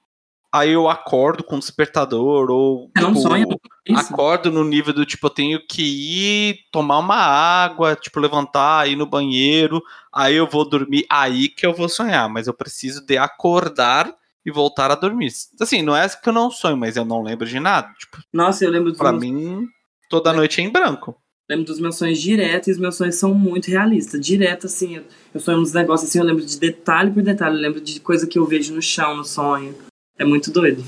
aí 0.53 0.71
eu 0.71 0.87
acordo 0.87 1.43
com 1.43 1.55
um 1.55 1.59
despertador, 1.59 2.51
ou 2.51 2.91
não 2.95 3.11
tipo, 3.13 3.59
com 3.59 3.63
isso? 3.87 4.13
acordo 4.13 4.51
no 4.51 4.63
nível 4.63 4.93
do 4.93 5.03
tipo, 5.05 5.25
eu 5.25 5.31
tenho 5.31 5.59
que 5.67 5.81
ir 5.81 6.59
tomar 6.71 6.99
uma 6.99 7.15
água, 7.15 7.95
tipo, 7.95 8.19
levantar, 8.19 8.87
ir 8.87 8.95
no 8.95 9.07
banheiro, 9.07 9.81
aí 10.13 10.35
eu 10.35 10.47
vou 10.47 10.69
dormir, 10.69 11.05
aí 11.09 11.49
que 11.49 11.65
eu 11.65 11.73
vou 11.73 11.89
sonhar, 11.89 12.29
mas 12.29 12.45
eu 12.45 12.53
preciso 12.53 13.03
de 13.03 13.17
acordar 13.17 14.13
e 14.45 14.51
voltar 14.51 14.91
a 14.91 14.95
dormir. 14.95 15.31
Assim, 15.59 15.81
não 15.81 15.95
é 15.95 16.07
que 16.07 16.29
eu 16.29 16.33
não 16.33 16.51
sonho, 16.51 16.77
mas 16.77 16.95
eu 16.95 17.05
não 17.05 17.23
lembro 17.23 17.47
de 17.47 17.59
nada. 17.59 17.87
Tipo, 17.97 18.17
Nossa, 18.31 18.63
eu 18.63 18.69
lembro 18.69 18.93
pra 18.93 19.11
meus, 19.11 19.23
mim, 19.23 19.67
toda 20.09 20.31
noite 20.33 20.61
é 20.61 20.63
em 20.65 20.69
branco. 20.69 21.15
lembro 21.49 21.65
dos 21.65 21.79
meus 21.79 21.95
sonhos 21.97 22.21
direto 22.21 22.67
e 22.67 22.71
os 22.73 22.77
meus 22.77 22.95
sonhos 22.95 23.15
são 23.15 23.33
muito 23.33 23.71
realistas. 23.71 24.19
Direto, 24.19 24.67
assim, 24.67 24.97
eu, 24.97 25.03
eu 25.33 25.39
sonho 25.39 25.59
uns 25.59 25.73
negócios 25.73 26.09
assim, 26.09 26.19
eu 26.19 26.25
lembro 26.25 26.45
de 26.45 26.59
detalhe 26.59 27.09
por 27.11 27.23
detalhe, 27.23 27.55
eu 27.55 27.61
lembro 27.61 27.81
de 27.81 27.99
coisa 28.01 28.27
que 28.27 28.37
eu 28.37 28.45
vejo 28.45 28.75
no 28.75 28.81
chão, 28.81 29.15
no 29.15 29.23
sonho. 29.23 29.73
É 30.17 30.25
muito 30.25 30.51
doido. 30.51 30.83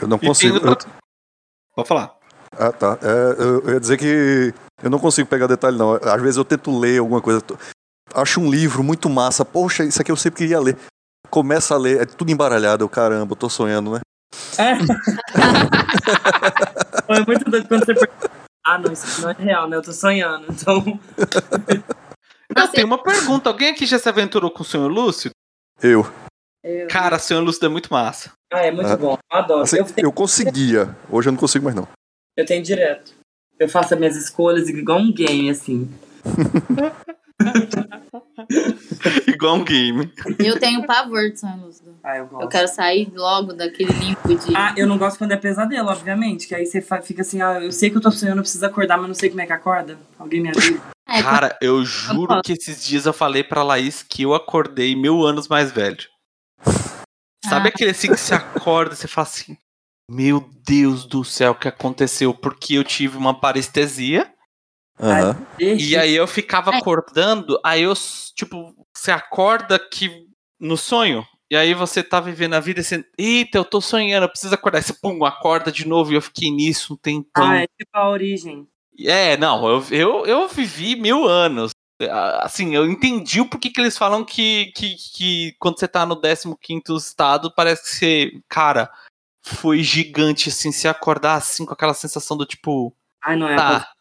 Eu 0.00 0.08
não 0.08 0.18
consigo. 0.18 0.54
outra- 0.66 0.90
Pode 1.74 1.88
falar. 1.88 2.14
Ah, 2.56 2.70
tá. 2.72 2.98
É, 3.02 3.42
eu, 3.42 3.60
eu 3.62 3.72
ia 3.74 3.80
dizer 3.80 3.96
que 3.98 4.54
eu 4.82 4.90
não 4.90 4.98
consigo 4.98 5.28
pegar 5.28 5.46
detalhe, 5.46 5.76
não. 5.76 5.94
Às 5.94 6.22
vezes 6.22 6.36
eu 6.36 6.44
tento 6.44 6.76
ler 6.78 6.98
alguma 7.00 7.20
coisa. 7.20 7.40
tô- 7.40 7.56
Acho 8.14 8.40
um 8.40 8.50
livro 8.50 8.82
muito 8.84 9.10
massa. 9.10 9.44
Poxa, 9.44 9.84
isso 9.84 10.00
aqui 10.00 10.10
eu 10.12 10.16
sempre 10.16 10.38
queria 10.38 10.60
ler. 10.60 10.76
Começa 11.30 11.74
a 11.74 11.78
ler, 11.78 12.02
é 12.02 12.06
tudo 12.06 12.30
embaralhado. 12.30 12.84
Eu, 12.84 12.88
caramba, 12.88 13.32
eu 13.32 13.36
tô 13.36 13.48
sonhando, 13.50 13.92
né? 13.92 14.00
É. 14.56 14.72
é 17.12 17.24
muito 17.26 17.50
doido 17.50 17.66
quando 17.68 17.84
você 17.84 17.94
pergunta, 17.94 18.30
ah, 18.64 18.78
não, 18.78 18.92
isso 18.92 19.20
não 19.22 19.30
é 19.30 19.34
real, 19.34 19.68
né? 19.68 19.76
Eu 19.76 19.82
tô 19.82 19.92
sonhando. 19.92 20.46
Então, 20.52 21.00
Eu 22.56 22.68
tenho 22.68 22.86
uma 22.86 23.02
pergunta. 23.02 23.48
Alguém 23.50 23.70
aqui 23.70 23.84
já 23.84 23.98
se 23.98 24.08
aventurou 24.08 24.48
com 24.50 24.62
o 24.62 24.66
sonho 24.66 24.86
lúcido? 24.86 25.32
Eu. 25.82 26.06
Eu- 26.64 26.88
Cara, 26.88 27.18
sonho 27.18 27.40
lúcido 27.42 27.66
é 27.66 27.68
muito 27.68 27.92
massa. 27.92 28.32
ah, 28.52 28.60
é 28.64 28.70
muito 28.70 28.88
Ah. 28.90 28.96
bom. 28.96 29.18
Eu 29.32 29.38
adoro. 29.38 29.62
Assim, 29.62 29.76
eu, 29.78 29.84
tenho, 29.84 30.06
eu 30.06 30.12
conseguia. 30.12 30.96
Hoje 31.10 31.28
eu 31.28 31.32
não 31.32 31.38
consigo 31.38 31.64
mais, 31.64 31.76
não. 31.76 31.86
eu 32.36 32.44
tenho 32.46 32.62
direto. 32.62 33.12
Eu 33.58 33.68
faço 33.68 33.94
as 33.94 34.00
minhas 34.00 34.16
escolhas 34.16 34.68
igual 34.68 34.98
um 34.98 35.12
game, 35.12 35.48
assim. 35.50 35.88
Igual 39.26 39.56
um 39.56 39.64
game. 39.64 40.10
Eu 40.38 40.58
tenho 40.58 40.84
pavor 40.86 41.30
de 41.30 41.38
sonho 41.40 41.66
lúcido. 41.66 41.94
Ah, 42.02 42.16
eu 42.18 42.26
gosto. 42.26 42.42
Eu 42.42 42.48
quero 42.48 42.68
sair 42.68 43.10
logo 43.14 43.52
daquele 43.52 43.92
limbo 43.92 44.20
de. 44.26 44.56
Ah, 44.56 44.74
eu 44.76 44.86
não 44.86 44.96
gosto 44.98 45.18
quando 45.18 45.32
é 45.32 45.36
pesadelo, 45.36 45.88
obviamente. 45.88 46.46
Que 46.46 46.54
aí 46.54 46.66
você 46.66 46.80
fica 47.02 47.22
assim, 47.22 47.40
ah, 47.42 47.60
eu 47.60 47.72
sei 47.72 47.90
que 47.90 47.96
eu 47.96 48.00
tô 48.00 48.10
sonhando, 48.10 48.38
eu 48.38 48.42
preciso 48.42 48.64
acordar, 48.64 48.96
mas 48.98 49.08
não 49.08 49.14
sei 49.14 49.28
como 49.30 49.40
é 49.40 49.46
que 49.46 49.52
acorda. 49.52 49.98
Alguém 50.18 50.40
me 50.40 50.50
ajuda. 50.50 50.80
É, 51.06 51.22
Cara, 51.22 51.56
eu 51.60 51.84
juro 51.84 52.40
que 52.42 52.54
esses 52.54 52.82
dias 52.82 53.04
eu 53.04 53.12
falei 53.12 53.44
pra 53.44 53.62
Laís 53.62 54.02
que 54.02 54.22
eu 54.22 54.32
acordei 54.34 54.96
mil 54.96 55.22
anos 55.22 55.46
mais 55.46 55.70
velho. 55.70 55.98
Sabe 57.48 57.68
Ah. 57.68 57.72
aquele 57.74 57.90
assim 57.90 58.08
que 58.08 58.16
você 58.16 58.34
acorda 58.34 58.94
e 58.94 58.96
você 58.96 59.06
fala 59.08 59.26
assim: 59.26 59.56
Meu 60.10 60.48
Deus 60.66 61.04
do 61.04 61.24
céu, 61.24 61.52
o 61.52 61.54
que 61.54 61.68
aconteceu? 61.68 62.34
Porque 62.34 62.74
eu 62.74 62.84
tive 62.84 63.16
uma 63.16 63.38
parestesia. 63.38 64.32
Aham. 65.00 65.46
E 65.58 65.96
aí 65.96 66.14
eu 66.14 66.26
ficava 66.26 66.70
acordando, 66.76 67.58
aí 67.64 67.82
eu, 67.82 67.92
tipo, 68.36 68.74
você 68.96 69.10
acorda 69.10 69.78
que 69.78 70.26
no 70.60 70.76
sonho. 70.76 71.26
E 71.50 71.56
aí 71.56 71.74
você 71.74 72.02
tá 72.02 72.20
vivendo 72.20 72.54
a 72.54 72.60
vida 72.60 72.80
e 72.80 72.84
você, 72.84 73.04
eita, 73.18 73.58
eu 73.58 73.64
tô 73.64 73.80
sonhando, 73.80 74.24
eu 74.24 74.28
preciso 74.28 74.54
acordar. 74.54 74.78
Aí 74.78 74.82
você, 74.84 74.92
pum, 74.94 75.24
acorda 75.24 75.70
de 75.70 75.86
novo 75.86 76.12
e 76.12 76.14
eu 76.16 76.22
fiquei 76.22 76.50
nisso 76.50 76.94
um 76.94 76.96
tempão. 76.96 77.46
Ah, 77.50 77.62
é 77.62 77.66
tipo 77.66 77.90
a 77.92 78.08
origem. 78.08 78.66
É, 79.00 79.36
não, 79.36 79.66
eu, 79.68 79.84
eu, 79.90 80.26
eu 80.26 80.48
vivi 80.48 80.96
mil 80.96 81.26
anos. 81.26 81.72
Ah, 82.02 82.44
Assim, 82.44 82.74
eu 82.74 82.86
entendi 82.86 83.40
o 83.40 83.48
porquê 83.48 83.70
que 83.70 83.80
eles 83.80 83.96
falam 83.96 84.24
que, 84.24 84.72
que, 84.74 84.96
que 84.96 85.56
quando 85.58 85.78
você 85.78 85.86
tá 85.86 86.04
no 86.04 86.20
15 86.20 86.96
estado, 86.96 87.52
parece 87.54 87.84
que 87.84 87.90
você. 87.90 88.42
Cara, 88.48 88.90
foi 89.42 89.82
gigante, 89.82 90.48
assim, 90.48 90.72
se 90.72 90.88
acordar 90.88 91.34
assim 91.34 91.64
com 91.64 91.72
aquela 91.72 91.94
sensação 91.94 92.36
do 92.36 92.46
tipo. 92.46 92.94
Ai, 93.22 93.36
não 93.36 93.48
é. 93.48 93.56
Tá. 93.56 93.92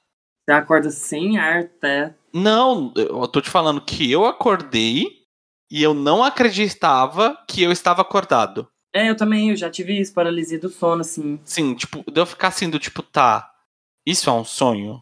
Você 0.45 0.51
acorda 0.51 0.89
sem 0.89 1.37
ar, 1.37 1.69
tá? 1.79 2.13
Não, 2.33 2.91
eu 2.95 3.27
tô 3.27 3.39
te 3.39 3.49
falando 3.49 3.79
que 3.79 4.11
eu 4.11 4.25
acordei 4.25 5.23
e 5.71 5.81
eu 5.81 5.93
não 5.93 6.23
acreditava 6.23 7.37
que 7.47 7.61
eu 7.61 7.71
estava 7.71 8.01
acordado. 8.01 8.67
É, 8.93 9.09
eu 9.09 9.15
também, 9.15 9.49
eu 9.49 9.55
já 9.55 9.69
tive 9.69 9.99
isso, 9.99 10.13
paralisia 10.13 10.59
do 10.59 10.69
sono, 10.69 11.01
assim. 11.01 11.39
Sim, 11.43 11.73
tipo, 11.73 12.03
de 12.11 12.19
eu 12.19 12.25
ficar 12.25 12.49
assim 12.49 12.69
do 12.69 12.77
tipo, 12.77 13.01
tá, 13.01 13.51
isso 14.05 14.29
é 14.29 14.33
um 14.33 14.43
sonho? 14.43 15.01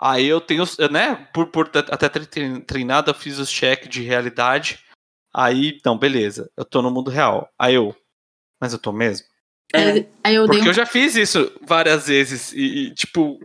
Aí 0.00 0.26
eu 0.26 0.40
tenho, 0.40 0.64
né, 0.90 1.28
por, 1.34 1.48
por 1.48 1.70
até 1.74 2.08
eu 3.10 3.14
fiz 3.14 3.38
os 3.38 3.50
check 3.50 3.86
de 3.86 4.00
realidade. 4.02 4.78
Aí, 5.32 5.76
então, 5.76 5.98
beleza, 5.98 6.50
eu 6.56 6.64
tô 6.64 6.80
no 6.80 6.90
mundo 6.90 7.10
real. 7.10 7.50
Aí 7.58 7.74
eu, 7.74 7.94
mas 8.58 8.72
eu 8.72 8.78
tô 8.78 8.92
mesmo? 8.92 9.26
É, 9.74 9.78
Aí, 9.82 10.08
aí 10.24 10.34
eu 10.34 10.46
dei 10.48 10.56
Porque 10.58 10.68
um 10.68 10.70
eu 10.70 10.74
já 10.74 10.86
fiz 10.86 11.14
isso 11.16 11.52
várias 11.66 12.06
vezes 12.06 12.52
e, 12.52 12.86
e, 12.88 12.94
tipo, 12.94 13.38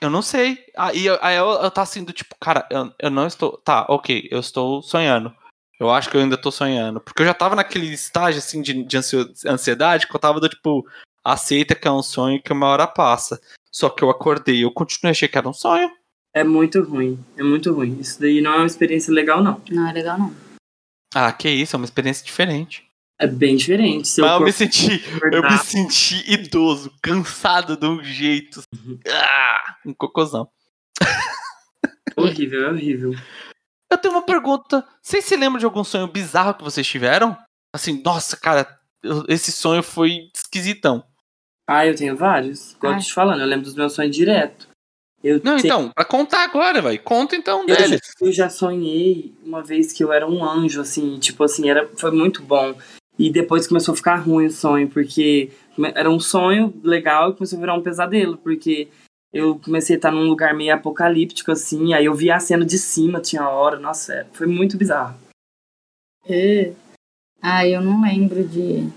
eu 0.00 0.10
não 0.10 0.20
sei. 0.20 0.58
Aí, 0.76 1.06
eu- 1.06 1.18
aí 1.22 1.36
eu, 1.36 1.48
eu 1.48 1.70
tá 1.70 1.82
assim 1.82 2.04
do 2.04 2.12
tipo, 2.12 2.34
cara, 2.40 2.66
eu, 2.70 2.92
eu 2.98 3.10
não 3.10 3.26
estou. 3.26 3.56
Tá, 3.58 3.86
ok, 3.88 4.28
eu 4.30 4.40
estou 4.40 4.82
sonhando. 4.82 5.34
Eu 5.78 5.90
acho 5.90 6.10
que 6.10 6.16
eu 6.16 6.20
ainda 6.20 6.36
tô 6.36 6.50
sonhando. 6.50 7.00
Porque 7.00 7.22
eu 7.22 7.26
já 7.26 7.34
tava 7.34 7.54
naquele 7.54 7.86
estágio 7.92 8.38
assim 8.38 8.60
de, 8.62 8.82
de 8.82 8.96
ansiedade 9.46 10.06
que 10.06 10.14
eu 10.14 10.20
tava 10.20 10.40
do 10.40 10.48
tipo, 10.48 10.86
aceita 11.24 11.74
que 11.74 11.86
é 11.86 11.90
um 11.90 12.02
sonho 12.02 12.42
que 12.42 12.52
uma 12.52 12.66
hora 12.66 12.86
passa. 12.86 13.40
Só 13.76 13.90
que 13.90 14.02
eu 14.02 14.08
acordei, 14.08 14.64
eu 14.64 14.70
continuei 14.70 15.10
achei 15.10 15.28
que 15.28 15.36
era 15.36 15.46
um 15.46 15.52
sonho. 15.52 15.90
é 16.34 16.42
muito 16.42 16.82
ruim. 16.82 17.22
É 17.36 17.42
muito 17.42 17.74
ruim. 17.74 17.98
Isso 18.00 18.18
daí 18.18 18.40
não 18.40 18.54
é 18.54 18.56
uma 18.56 18.66
experiência 18.66 19.12
legal, 19.12 19.42
não. 19.42 19.60
Não 19.70 19.86
é 19.86 19.92
legal, 19.92 20.18
não. 20.18 20.34
Ah, 21.14 21.30
que 21.30 21.46
isso, 21.50 21.76
é 21.76 21.78
uma 21.78 21.84
experiência 21.84 22.24
diferente. 22.24 22.88
É 23.20 23.26
bem 23.26 23.54
diferente. 23.54 24.08
Seu 24.08 24.24
Mas 24.24 24.32
eu 24.32 24.40
me 24.46 24.52
senti, 24.52 25.04
eu 25.30 25.42
me 25.42 25.58
senti 25.58 26.24
idoso, 26.32 26.90
cansado 27.02 27.76
de 27.76 27.86
um 27.86 28.02
jeito. 28.02 28.62
Ah, 29.12 29.76
um 29.84 29.92
cocôzão. 29.92 30.48
Horrível, 32.16 32.68
é 32.68 32.70
horrível. 32.70 33.14
Eu 33.90 33.98
tenho 33.98 34.14
uma 34.14 34.22
pergunta. 34.22 34.86
Vocês 35.02 35.22
se 35.22 35.36
lembram 35.36 35.58
de 35.58 35.66
algum 35.66 35.84
sonho 35.84 36.06
bizarro 36.06 36.54
que 36.54 36.64
vocês 36.64 36.86
tiveram? 36.86 37.36
Assim, 37.74 38.00
nossa, 38.02 38.38
cara, 38.38 38.66
esse 39.28 39.52
sonho 39.52 39.82
foi 39.82 40.30
esquisitão. 40.34 41.04
Ah, 41.66 41.86
eu 41.86 41.96
tenho 41.96 42.16
vários. 42.16 42.76
Ai. 42.82 42.94
tô 42.94 43.00
te 43.00 43.12
falando, 43.12 43.40
eu 43.40 43.46
lembro 43.46 43.64
dos 43.64 43.74
meus 43.74 43.92
sonhos 43.92 44.14
direto. 44.14 44.68
Eu, 45.22 45.40
Não, 45.42 45.56
te- 45.56 45.66
então, 45.66 45.90
pra 45.90 46.04
contar 46.04 46.44
agora, 46.44 46.80
vai. 46.80 46.98
Conta 46.98 47.34
então 47.34 47.62
eu, 47.66 47.74
já, 47.74 47.76
deles. 47.86 48.00
eu 48.20 48.32
já 48.32 48.48
sonhei 48.48 49.34
uma 49.44 49.62
vez 49.62 49.92
que 49.92 50.04
eu 50.04 50.12
era 50.12 50.28
um 50.28 50.44
anjo, 50.44 50.80
assim, 50.80 51.18
tipo 51.18 51.42
assim, 51.42 51.68
era, 51.68 51.88
foi 51.96 52.12
muito 52.12 52.42
bom. 52.42 52.74
E 53.18 53.30
depois 53.30 53.66
começou 53.66 53.92
a 53.94 53.96
ficar 53.96 54.16
ruim 54.16 54.46
o 54.46 54.50
sonho, 54.50 54.88
porque 54.88 55.50
era 55.94 56.10
um 56.10 56.20
sonho 56.20 56.72
legal 56.84 57.30
e 57.30 57.34
começou 57.34 57.56
a 57.56 57.60
virar 57.60 57.74
um 57.74 57.82
pesadelo, 57.82 58.36
porque 58.36 58.88
eu 59.32 59.58
comecei 59.58 59.96
a 59.96 59.98
estar 59.98 60.12
num 60.12 60.28
lugar 60.28 60.54
meio 60.54 60.74
apocalíptico, 60.74 61.50
assim, 61.50 61.92
aí 61.94 62.04
eu 62.04 62.14
via 62.14 62.36
a 62.36 62.40
cena 62.40 62.64
de 62.64 62.78
cima, 62.78 63.20
tinha 63.20 63.48
hora, 63.48 63.78
nossa, 63.78 64.12
é, 64.14 64.26
foi 64.32 64.46
muito 64.46 64.76
bizarro. 64.76 65.18
Ah, 67.42 67.66
eu 67.66 67.80
não 67.80 68.02
lembro 68.02 68.44
de. 68.46 68.88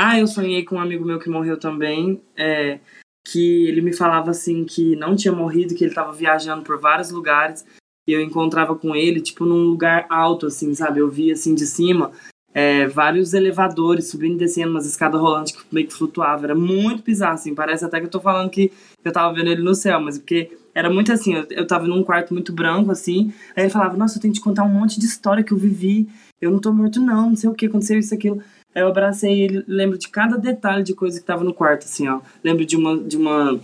Ah, 0.00 0.16
eu 0.16 0.28
sonhei 0.28 0.64
com 0.64 0.76
um 0.76 0.80
amigo 0.80 1.04
meu 1.04 1.18
que 1.18 1.28
morreu 1.28 1.58
também, 1.58 2.22
é, 2.36 2.78
que 3.26 3.66
ele 3.66 3.80
me 3.80 3.92
falava 3.92 4.30
assim 4.30 4.64
que 4.64 4.94
não 4.94 5.16
tinha 5.16 5.32
morrido, 5.32 5.74
que 5.74 5.82
ele 5.82 5.92
tava 5.92 6.12
viajando 6.12 6.62
por 6.62 6.78
vários 6.78 7.10
lugares, 7.10 7.66
e 8.06 8.12
eu 8.12 8.22
encontrava 8.22 8.76
com 8.76 8.94
ele, 8.94 9.20
tipo, 9.20 9.44
num 9.44 9.64
lugar 9.64 10.06
alto, 10.08 10.46
assim, 10.46 10.72
sabe? 10.72 11.00
Eu 11.00 11.10
via, 11.10 11.32
assim, 11.32 11.52
de 11.52 11.66
cima, 11.66 12.12
é, 12.54 12.86
vários 12.86 13.34
elevadores 13.34 14.08
subindo 14.08 14.36
e 14.36 14.38
descendo, 14.38 14.70
umas 14.70 14.86
escadas 14.86 15.20
rolantes 15.20 15.56
que 15.56 15.74
meio 15.74 15.88
que 15.88 15.94
flutuavam. 15.94 16.44
Era 16.44 16.54
muito 16.54 17.02
bizarro, 17.02 17.34
assim, 17.34 17.52
parece 17.52 17.84
até 17.84 17.98
que 17.98 18.06
eu 18.06 18.10
tô 18.10 18.20
falando 18.20 18.50
que 18.50 18.70
eu 19.04 19.12
tava 19.12 19.34
vendo 19.34 19.50
ele 19.50 19.62
no 19.62 19.74
céu, 19.74 20.00
mas 20.00 20.16
porque 20.16 20.56
era 20.72 20.88
muito 20.88 21.12
assim, 21.12 21.34
eu, 21.34 21.44
eu 21.50 21.66
tava 21.66 21.88
num 21.88 22.04
quarto 22.04 22.32
muito 22.32 22.52
branco, 22.52 22.92
assim, 22.92 23.32
aí 23.56 23.64
ele 23.64 23.70
falava, 23.70 23.96
nossa, 23.96 24.16
eu 24.16 24.22
tenho 24.22 24.32
que 24.32 24.38
te 24.38 24.44
contar 24.44 24.62
um 24.62 24.68
monte 24.68 25.00
de 25.00 25.06
história 25.06 25.42
que 25.42 25.52
eu 25.52 25.58
vivi, 25.58 26.08
eu 26.40 26.52
não 26.52 26.60
tô 26.60 26.72
morto 26.72 27.00
não, 27.00 27.30
não 27.30 27.36
sei 27.36 27.50
o 27.50 27.54
que, 27.54 27.66
aconteceu 27.66 27.98
isso, 27.98 28.14
aquilo. 28.14 28.40
Aí 28.74 28.82
eu 28.82 28.88
abracei 28.88 29.40
ele, 29.40 29.64
lembro 29.66 29.98
de 29.98 30.08
cada 30.08 30.36
detalhe 30.36 30.82
de 30.84 30.94
coisa 30.94 31.18
que 31.18 31.26
tava 31.26 31.44
no 31.44 31.54
quarto, 31.54 31.84
assim, 31.84 32.08
ó. 32.08 32.20
Lembro 32.44 32.64
de 32.64 32.76
uma, 32.76 32.96
de 32.98 33.16
uma, 33.16 33.60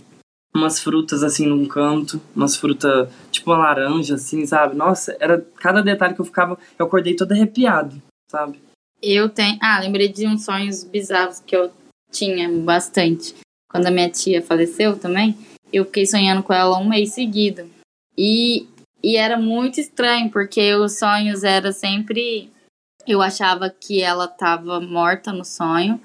umas 0.53 0.79
frutas, 0.79 1.23
assim, 1.23 1.45
num 1.45 1.67
canto, 1.67 2.19
umas 2.35 2.55
frutas, 2.55 3.09
tipo 3.31 3.51
uma 3.51 3.59
laranja, 3.59 4.15
assim, 4.15 4.45
sabe? 4.45 4.75
Nossa, 4.75 5.15
era 5.19 5.45
cada 5.57 5.81
detalhe 5.81 6.15
que 6.15 6.21
eu 6.21 6.25
ficava, 6.25 6.57
eu 6.77 6.85
acordei 6.85 7.15
todo 7.15 7.31
arrepiado, 7.31 8.01
sabe? 8.29 8.59
Eu 9.01 9.29
tenho. 9.29 9.57
Ah, 9.61 9.79
lembrei 9.79 10.07
de 10.07 10.27
uns 10.27 10.43
sonhos 10.43 10.83
bizarros 10.83 11.39
que 11.39 11.55
eu 11.55 11.71
tinha 12.11 12.49
bastante. 12.49 13.35
Quando 13.69 13.87
a 13.87 13.91
minha 13.91 14.09
tia 14.09 14.41
faleceu 14.41 14.97
também, 14.97 15.37
eu 15.71 15.85
fiquei 15.85 16.05
sonhando 16.05 16.41
com 16.41 16.53
ela 16.53 16.79
um 16.79 16.87
mês 16.87 17.13
seguido. 17.13 17.69
E, 18.17 18.67
e 19.03 19.17
era 19.17 19.37
muito 19.37 19.79
estranho, 19.79 20.31
porque 20.31 20.73
os 20.73 20.97
sonhos 20.97 21.43
eram 21.43 21.71
sempre. 21.71 22.49
Eu 23.07 23.21
achava 23.21 23.69
que 23.69 24.01
ela 24.01 24.27
tava 24.27 24.79
morta 24.79 25.31
no 25.31 25.45
sonho 25.45 25.99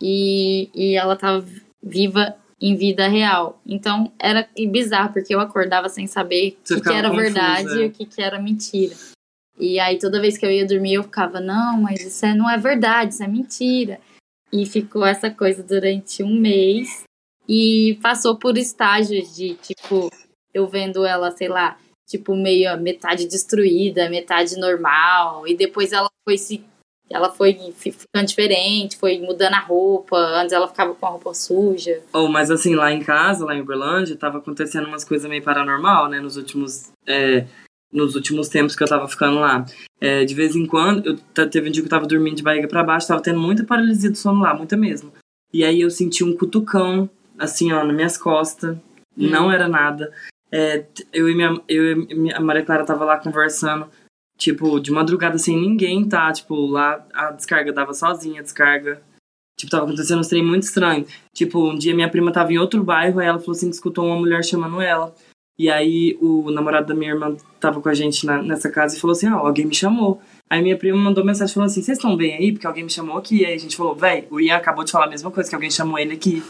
e, 0.00 0.70
e 0.74 0.94
ela 0.96 1.16
tava 1.16 1.44
viva 1.82 2.34
em 2.60 2.74
vida 2.74 3.06
real. 3.08 3.60
Então 3.66 4.12
era 4.18 4.48
bizarro, 4.70 5.12
porque 5.12 5.34
eu 5.34 5.40
acordava 5.40 5.88
sem 5.88 6.06
saber 6.06 6.58
o 6.60 6.64
que, 6.74 6.80
que 6.80 6.92
era 6.92 7.08
confusa, 7.08 7.22
verdade 7.32 7.68
e 7.82 7.86
o 7.86 7.90
que, 7.92 8.06
que 8.06 8.22
era 8.22 8.40
mentira. 8.40 8.94
E 9.58 9.78
aí 9.80 9.98
toda 9.98 10.20
vez 10.20 10.38
que 10.38 10.46
eu 10.46 10.50
ia 10.50 10.66
dormir 10.66 10.94
eu 10.94 11.02
ficava, 11.02 11.40
não, 11.40 11.80
mas 11.82 12.00
isso 12.00 12.24
é- 12.24 12.34
não 12.34 12.48
é 12.48 12.56
verdade, 12.56 13.14
isso 13.14 13.22
é 13.22 13.28
mentira. 13.28 14.00
E 14.52 14.64
ficou 14.64 15.04
essa 15.04 15.30
coisa 15.30 15.62
durante 15.62 16.22
um 16.22 16.34
mês. 16.38 17.02
E 17.48 17.98
passou 18.02 18.36
por 18.36 18.58
estágios 18.58 19.34
de, 19.34 19.54
tipo, 19.54 20.10
eu 20.52 20.66
vendo 20.68 21.04
ela, 21.06 21.30
sei 21.30 21.48
lá, 21.48 21.78
tipo, 22.08 22.34
meio 22.34 22.76
metade 22.80 23.26
destruída, 23.28 24.08
metade 24.08 24.56
normal. 24.58 25.46
E 25.46 25.54
depois 25.54 25.92
ela 25.92 26.08
foi 26.24 26.38
se. 26.38 26.64
Ela 27.10 27.30
foi 27.30 27.54
fi- 27.74 27.92
ficando 27.92 28.26
diferente, 28.26 28.96
foi 28.98 29.18
mudando 29.18 29.54
a 29.54 29.60
roupa. 29.60 30.16
Antes 30.16 30.52
ela 30.52 30.68
ficava 30.68 30.94
com 30.94 31.06
a 31.06 31.10
roupa 31.10 31.32
suja. 31.32 32.02
Oh, 32.12 32.28
mas 32.28 32.50
assim, 32.50 32.74
lá 32.74 32.92
em 32.92 33.00
casa, 33.00 33.46
lá 33.46 33.54
em 33.54 33.62
Uberlândia, 33.62 34.14
tava 34.16 34.38
acontecendo 34.38 34.86
umas 34.86 35.04
coisas 35.04 35.28
meio 35.28 35.42
paranormal, 35.42 36.08
né? 36.08 36.20
Nos 36.20 36.36
últimos, 36.36 36.90
é, 37.06 37.46
nos 37.90 38.14
últimos 38.14 38.48
tempos 38.48 38.76
que 38.76 38.82
eu 38.82 38.88
tava 38.88 39.08
ficando 39.08 39.38
lá. 39.38 39.64
É, 40.00 40.24
de 40.24 40.34
vez 40.34 40.54
em 40.54 40.66
quando, 40.66 41.18
eu, 41.34 41.48
teve 41.48 41.68
um 41.68 41.72
dia 41.72 41.82
que 41.82 41.86
eu 41.86 41.90
tava 41.90 42.06
dormindo 42.06 42.36
de 42.36 42.42
barriga 42.42 42.68
pra 42.68 42.84
baixo, 42.84 43.08
tava 43.08 43.22
tendo 43.22 43.40
muita 43.40 43.64
paralisia 43.64 44.10
do 44.10 44.18
sono 44.18 44.42
lá, 44.42 44.54
muita 44.54 44.76
mesmo. 44.76 45.10
E 45.52 45.64
aí 45.64 45.80
eu 45.80 45.90
senti 45.90 46.22
um 46.22 46.36
cutucão, 46.36 47.08
assim, 47.38 47.72
ó, 47.72 47.82
nas 47.84 47.96
minhas 47.96 48.18
costas. 48.18 48.76
Não 49.16 49.50
era 49.50 49.66
nada. 49.66 50.12
É, 50.52 50.84
eu 51.12 51.28
e 51.28 51.34
minha, 51.34 51.60
eu 51.68 51.92
e 51.92 52.14
minha- 52.14 52.40
Maria 52.40 52.64
Clara 52.64 52.84
tava 52.84 53.04
lá 53.04 53.18
conversando, 53.18 53.86
tipo, 54.38 54.80
de 54.80 54.90
madrugada 54.90 55.36
sem 55.38 55.58
ninguém, 55.60 56.08
tá? 56.08 56.32
Tipo, 56.32 56.66
lá 56.66 57.04
a 57.12 57.30
descarga 57.32 57.72
dava 57.72 57.92
sozinha, 57.92 58.40
a 58.40 58.42
descarga. 58.42 59.02
Tipo, 59.58 59.70
tava 59.72 59.84
acontecendo 59.84 60.20
uns 60.20 60.28
trem 60.28 60.42
muito 60.44 60.62
estranho. 60.62 61.04
Tipo, 61.34 61.68
um 61.70 61.76
dia 61.76 61.94
minha 61.94 62.08
prima 62.08 62.32
tava 62.32 62.52
em 62.52 62.58
outro 62.58 62.82
bairro, 62.84 63.18
aí 63.20 63.26
ela 63.26 63.38
falou 63.40 63.52
assim 63.52 63.68
que 63.68 63.74
escutou 63.74 64.06
uma 64.06 64.16
mulher 64.16 64.44
chamando 64.44 64.80
ela. 64.80 65.14
E 65.58 65.68
aí 65.68 66.16
o 66.20 66.50
namorado 66.52 66.86
da 66.86 66.94
minha 66.94 67.10
irmã 67.10 67.36
tava 67.58 67.80
com 67.80 67.88
a 67.88 67.94
gente 67.94 68.24
na- 68.24 68.40
nessa 68.40 68.70
casa 68.70 68.96
e 68.96 69.00
falou 69.00 69.12
assim, 69.16 69.28
ó, 69.28 69.38
alguém 69.38 69.66
me 69.66 69.74
chamou. 69.74 70.22
Aí 70.48 70.62
minha 70.62 70.78
prima 70.78 70.96
mandou 70.96 71.24
mensagem 71.24 71.52
falando 71.52 71.70
assim, 71.70 71.82
vocês 71.82 71.98
estão 71.98 72.16
bem 72.16 72.36
aí? 72.36 72.52
Porque 72.52 72.66
alguém 72.66 72.84
me 72.84 72.90
chamou 72.90 73.18
aqui. 73.18 73.44
Aí 73.44 73.54
a 73.54 73.58
gente 73.58 73.76
falou, 73.76 73.94
véi, 73.96 74.26
o 74.30 74.40
Ian 74.40 74.56
acabou 74.56 74.84
de 74.84 74.92
falar 74.92 75.06
a 75.06 75.10
mesma 75.10 75.30
coisa, 75.32 75.48
que 75.50 75.54
alguém 75.56 75.70
chamou 75.70 75.98
ele 75.98 76.14
aqui. 76.14 76.42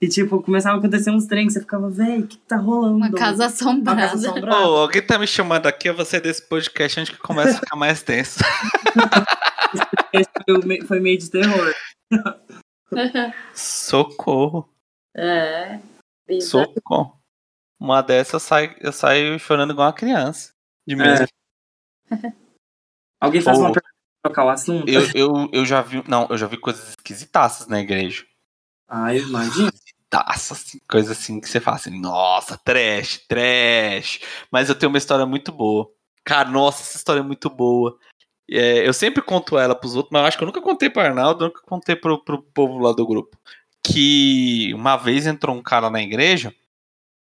E 0.00 0.08
tipo, 0.08 0.42
começava 0.42 0.76
a 0.76 0.78
acontecer 0.78 1.10
uns 1.10 1.26
trem 1.26 1.46
que 1.46 1.52
você 1.52 1.60
ficava, 1.60 1.88
véi, 1.88 2.20
o 2.20 2.26
que 2.26 2.36
tá 2.36 2.56
rolando? 2.56 2.96
Uma 2.96 3.10
casa 3.12 3.44
Uma 3.44 3.46
assombrada. 3.46 4.00
casa 4.02 4.26
Ô, 4.28 4.30
assombrada. 4.32 4.56
alguém 4.64 5.02
tá 5.06 5.18
me 5.18 5.26
chamando 5.26 5.66
aqui, 5.66 5.88
eu 5.88 5.94
vou 5.96 6.04
sair 6.04 6.20
desse 6.20 6.42
podcast 6.48 7.00
antes 7.00 7.14
que 7.14 7.20
comece 7.22 7.56
a 7.56 7.60
ficar 7.60 7.76
mais 7.76 8.02
tenso. 8.02 8.40
Esse 10.12 10.66
me- 10.66 10.84
foi 10.84 11.00
meio 11.00 11.18
de 11.18 11.30
terror. 11.30 11.72
Socorro, 13.54 14.68
é. 15.16 15.80
bizarro. 16.26 16.72
socorro. 16.74 17.20
Uma 17.80 18.02
dessas 18.02 18.34
eu 18.34 18.40
saio, 18.40 18.76
eu 18.80 18.92
saio 18.92 19.38
chorando 19.38 19.72
igual 19.72 19.88
uma 19.88 19.92
criança. 19.94 20.52
De 20.86 20.94
medo. 20.96 21.26
Alguém 23.20 23.40
faz 23.40 23.58
Ô. 23.58 23.62
uma 23.62 23.72
pergunta 23.72 23.92
pra 24.22 24.30
trocar 24.30 24.44
o 24.44 24.48
assunto? 24.50 24.88
Eu, 24.88 25.02
eu, 25.14 25.50
eu 25.52 25.64
já 25.66 25.82
vi. 25.82 26.02
Não, 26.08 26.26
eu 26.30 26.36
já 26.38 26.46
vi 26.46 26.56
coisas 26.56 26.90
esquisitaças 26.90 27.66
na 27.66 27.80
igreja. 27.80 28.24
Ah, 28.88 29.14
eu 29.14 29.26
Taça, 30.14 30.54
assim, 30.54 30.78
coisa 30.88 31.10
assim 31.10 31.40
que 31.40 31.48
você 31.48 31.58
fala 31.58 31.76
assim, 31.76 31.98
nossa, 31.98 32.56
trash, 32.56 33.18
trash. 33.26 34.20
Mas 34.48 34.68
eu 34.68 34.76
tenho 34.76 34.90
uma 34.90 34.98
história 34.98 35.26
muito 35.26 35.50
boa. 35.50 35.90
Cara, 36.24 36.48
nossa, 36.48 36.82
essa 36.82 36.96
história 36.96 37.18
é 37.18 37.22
muito 37.24 37.50
boa. 37.50 37.98
É, 38.48 38.86
eu 38.86 38.92
sempre 38.92 39.20
conto 39.20 39.58
ela 39.58 39.74
pros 39.74 39.96
outros, 39.96 40.12
mas 40.12 40.22
eu 40.22 40.26
acho 40.28 40.38
que 40.38 40.44
eu 40.44 40.46
nunca 40.46 40.62
contei 40.62 40.88
pro 40.88 41.02
Arnaldo, 41.02 41.46
nunca 41.46 41.60
contei 41.62 41.96
pro, 41.96 42.22
pro 42.22 42.40
povo 42.40 42.78
lá 42.78 42.92
do 42.92 43.04
grupo. 43.04 43.36
Que 43.82 44.72
uma 44.74 44.96
vez 44.96 45.26
entrou 45.26 45.56
um 45.56 45.62
cara 45.62 45.90
na 45.90 46.00
igreja, 46.00 46.54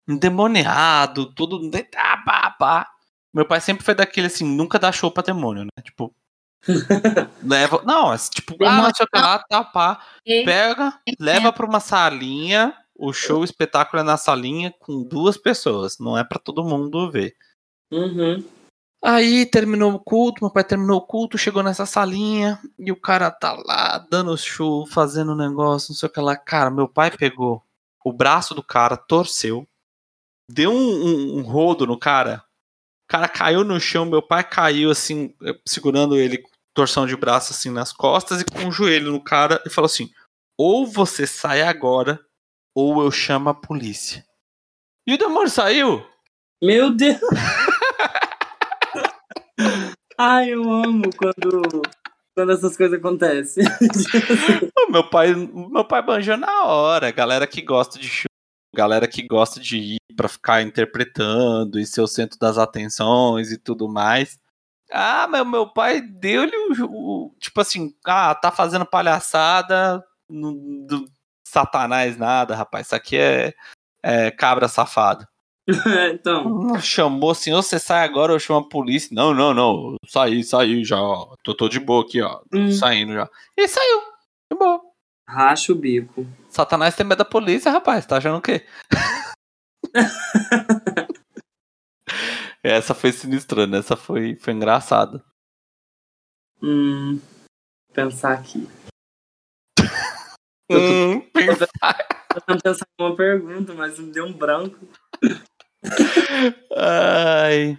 endemoniado, 0.06 1.34
tudo. 1.34 1.72
Ah, 1.96 2.52
pá. 2.60 2.90
Meu 3.34 3.46
pai 3.48 3.62
sempre 3.62 3.86
foi 3.86 3.96
daquele 3.96 4.28
assim, 4.28 4.44
nunca 4.46 4.78
dá 4.78 4.92
show 4.92 5.10
pra 5.10 5.24
demônio, 5.24 5.64
né? 5.64 5.84
Tipo. 5.84 6.14
leva. 7.44 7.82
Não, 7.86 8.14
é 8.14 8.18
tipo, 8.18 8.56
ah, 8.66 8.82
não 8.84 8.92
sei 8.96 9.06
o 9.06 9.10
que 9.10 9.20
lá, 9.20 9.40
tá, 9.40 9.64
pá. 9.64 10.02
Pega, 10.46 11.00
leva 11.20 11.52
pra 11.52 11.66
uma 11.66 11.80
salinha. 11.80 12.76
O 12.96 13.12
show, 13.12 13.42
o 13.42 13.44
espetáculo 13.44 14.02
é 14.02 14.06
na 14.06 14.18
salinha 14.18 14.74
com 14.80 15.04
duas 15.04 15.36
pessoas. 15.36 15.98
Não 16.00 16.18
é 16.18 16.24
pra 16.24 16.40
todo 16.40 16.64
mundo 16.64 17.10
ver. 17.12 17.36
Uhum. 17.92 18.44
Aí 19.04 19.46
terminou 19.46 19.94
o 19.94 20.00
culto, 20.00 20.42
meu 20.42 20.52
pai 20.52 20.64
terminou 20.64 20.98
o 20.98 21.06
culto, 21.06 21.38
chegou 21.38 21.62
nessa 21.62 21.86
salinha 21.86 22.58
e 22.80 22.90
o 22.92 22.96
cara 22.96 23.30
tá 23.30 23.52
lá 23.54 23.98
dando 24.10 24.38
show, 24.38 24.86
fazendo 24.88 25.36
negócio, 25.36 25.92
não 25.92 25.98
sei 25.98 26.08
o 26.08 26.12
que 26.12 26.22
lá. 26.22 26.38
Cara, 26.38 26.70
meu 26.72 26.88
pai 26.88 27.12
pegou 27.12 27.62
o 28.06 28.14
braço 28.14 28.54
do 28.54 28.64
cara, 28.64 28.96
torceu, 28.96 29.68
deu 30.50 30.72
um, 30.72 30.76
um- 30.76 31.38
um 31.40 31.42
rodo 31.42 31.86
no 31.86 31.98
cara. 32.00 32.44
O 33.06 33.12
cara 33.12 33.28
caiu 33.28 33.66
no 33.66 33.78
chão, 33.80 34.06
meu 34.06 34.22
pai 34.22 34.44
caiu 34.48 34.90
assim, 34.90 35.36
segurando 35.68 36.16
ele, 36.16 36.42
torção 36.74 37.06
de 37.06 37.16
braço 37.16 37.54
assim 37.54 37.70
nas 37.70 37.94
costas 37.94 38.42
e 38.42 38.46
com 38.46 38.68
o 38.68 38.72
joelho 38.72 39.12
no 39.12 39.24
cara 39.24 39.62
e 39.66 39.70
falou 39.70 39.86
assim: 39.86 40.10
ou 40.58 40.86
você 40.86 41.26
sai 41.26 41.62
agora, 41.62 42.20
ou 42.76 43.04
eu 43.04 43.12
chamo 43.12 43.50
a 43.50 43.54
polícia. 43.54 44.26
E 45.08 45.14
o 45.14 45.18
demônio 45.18 45.50
saiu. 45.50 46.06
Meu 46.64 46.92
Deus! 46.92 47.20
Ai, 50.18 50.54
eu 50.54 50.72
amo 50.72 51.10
quando, 51.18 51.82
quando 52.36 52.52
essas 52.52 52.78
coisas 52.78 53.00
acontecem. 53.00 53.64
Meu 54.90 55.10
pai, 55.10 55.34
meu 55.34 55.86
pai 55.86 56.04
banjou 56.04 56.38
na 56.38 56.66
hora. 56.66 57.10
Galera 57.10 57.48
que 57.48 57.62
gosta 57.62 57.98
de 57.98 58.08
show, 58.08 58.28
galera 58.76 59.08
que 59.08 59.26
gosta 59.26 59.60
de 59.60 59.78
ir 59.78 59.98
pra 60.16 60.28
ficar 60.28 60.62
interpretando 60.62 61.80
e 61.80 61.86
ser 61.86 62.02
o 62.02 62.08
centro 62.08 62.38
das 62.38 62.58
atenções 62.58 63.52
e 63.52 63.58
tudo 63.58 63.90
mais. 63.90 64.38
Ah, 64.94 65.28
mas 65.28 65.46
meu 65.48 65.68
pai 65.68 66.02
deu-lhe 66.02 66.56
o, 66.56 66.86
o- 66.86 67.36
Tipo 67.40 67.62
assim, 67.62 67.94
ah, 68.06 68.36
tá 68.36 68.52
fazendo 68.52 68.86
palhaçada. 68.86 70.04
não- 70.30 70.54
do 70.86 71.06
satanás 71.46 72.18
nada, 72.18 72.56
rapaz. 72.56 72.88
Isso 72.88 72.96
aqui 72.96 73.18
é, 73.18 73.54
é 74.04 74.32
cabra 74.32 74.68
safado. 74.68 75.28
então, 76.14 76.80
Chamou 76.82 77.32
assim, 77.32 77.52
ou 77.54 77.62
você 77.64 77.80
sai 77.80 78.04
agora 78.06 78.32
ou 78.32 78.36
eu 78.36 78.40
chamo 78.40 78.60
a 78.60 78.70
polícia. 78.70 79.10
Não, 79.14 79.34
não, 79.34 79.54
não. 79.54 79.96
Saí, 80.08 80.44
saí 80.44 80.84
já. 80.84 81.00
ó. 81.02 81.36
Tô, 81.44 81.54
tô 81.56 81.70
de 81.70 81.80
boa 81.80 82.04
aqui, 82.04 82.22
ó. 82.22 82.42
Hum. 82.54 82.72
Saindo 82.72 83.14
já. 83.14 83.28
E 83.58 83.68
saiu. 83.68 84.02
De 84.52 84.58
boa. 84.58 84.80
racha 85.28 85.72
o 85.72 85.76
bico. 85.76 86.26
Satanás 86.50 86.96
tem 86.96 87.06
medo 87.06 87.20
da 87.20 87.26
polícia, 87.26 87.72
rapaz. 87.72 88.06
Tá 88.06 88.18
achando 88.18 88.38
o 88.38 88.42
quê? 88.42 88.66
Essa 92.64 92.94
foi 92.96 93.12
sinistrando, 93.12 93.76
essa 93.76 93.96
foi, 93.98 94.36
foi 94.38 94.54
engraçada. 94.54 95.24
Hum, 96.62 97.20
pensar 97.94 98.34
aqui. 98.40 98.68
Eu 100.70 100.80
tô- 100.80 100.94
Hum, 100.94 101.22
pensa- 101.34 101.68
Tô 102.34 102.40
tentando 102.42 102.62
pensar 102.64 102.86
em 103.00 103.04
uma 103.04 103.16
pergunta, 103.16 103.74
mas 103.74 104.00
me 104.00 104.12
deu 104.12 104.26
um 104.26 104.34
branco. 104.34 104.80
Ai. 106.76 107.78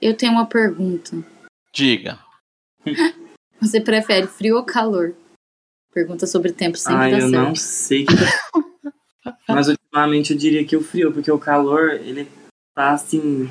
Eu 0.00 0.16
tenho 0.16 0.32
uma 0.32 0.46
pergunta. 0.46 1.10
Diga. 1.74 2.18
Você 3.60 3.80
prefere 3.80 4.26
frio 4.26 4.56
ou 4.56 4.64
calor? 4.64 5.14
Pergunta 5.92 6.26
sobre 6.26 6.52
tempo 6.52 6.78
sempre 6.78 7.02
Ai, 7.02 7.10
dá 7.10 7.18
eu 7.18 7.28
certo. 7.28 7.44
não 7.48 7.54
sei. 7.56 8.06
que 8.06 8.12
mas 9.48 9.68
ultimamente 9.68 10.32
eu 10.32 10.38
diria 10.38 10.64
que 10.64 10.76
o 10.76 10.82
frio, 10.82 11.12
porque 11.12 11.30
o 11.30 11.38
calor, 11.38 11.90
ele 11.90 12.30
tá 12.74 12.92
assim, 12.92 13.50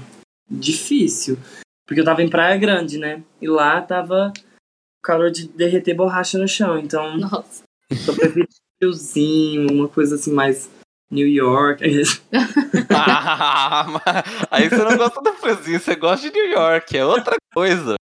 difícil. 0.49 1.37
Porque 1.85 2.01
eu 2.01 2.05
tava 2.05 2.21
em 2.21 2.29
Praia 2.29 2.57
Grande, 2.57 2.97
né? 2.97 3.23
E 3.41 3.47
lá 3.47 3.81
tava 3.81 4.31
o 4.35 5.01
calor 5.03 5.31
de 5.31 5.47
derreter 5.47 5.95
borracha 5.95 6.37
no 6.37 6.47
chão. 6.47 6.77
Então, 6.77 7.17
Nossa. 7.17 7.63
eu 7.89 8.15
prefiro 8.15 8.47
friozinho, 8.79 9.71
uma 9.71 9.87
coisa 9.87 10.15
assim 10.15 10.31
mais 10.31 10.69
New 11.11 11.27
York. 11.27 11.83
Ah, 12.91 13.85
mas 13.87 14.47
aí 14.51 14.69
você 14.69 14.77
não 14.77 14.97
gosta 14.97 15.21
do 15.21 15.33
friozinho, 15.33 15.79
você 15.79 15.95
gosta 15.95 16.27
de 16.27 16.33
New 16.33 16.51
York, 16.51 16.97
é 16.97 17.05
outra 17.05 17.35
coisa. 17.53 17.95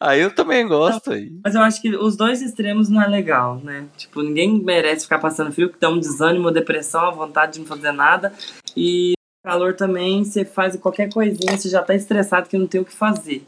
Aí 0.00 0.20
eu 0.20 0.34
também 0.34 0.66
gosto 0.66 1.12
aí. 1.12 1.30
Mas 1.44 1.54
eu 1.54 1.60
acho 1.60 1.80
que 1.80 1.94
os 1.94 2.16
dois 2.16 2.42
extremos 2.42 2.88
não 2.88 3.00
é 3.00 3.06
legal, 3.06 3.60
né? 3.62 3.86
Tipo, 3.96 4.22
ninguém 4.22 4.62
merece 4.62 5.04
ficar 5.04 5.18
passando 5.18 5.52
frio, 5.52 5.70
que 5.70 5.78
dá 5.78 5.88
um 5.88 5.98
desânimo, 5.98 6.46
uma 6.46 6.52
depressão, 6.52 7.06
a 7.06 7.10
vontade 7.10 7.54
de 7.54 7.60
não 7.60 7.66
fazer 7.66 7.92
nada. 7.92 8.32
E 8.76 9.12
calor 9.44 9.74
também, 9.74 10.24
você 10.24 10.44
faz 10.44 10.76
qualquer 10.76 11.12
coisinha, 11.12 11.56
você 11.56 11.68
já 11.68 11.82
tá 11.82 11.94
estressado 11.94 12.48
que 12.48 12.56
não 12.58 12.66
tem 12.66 12.80
o 12.80 12.84
que 12.84 12.92
fazer. 12.92 13.44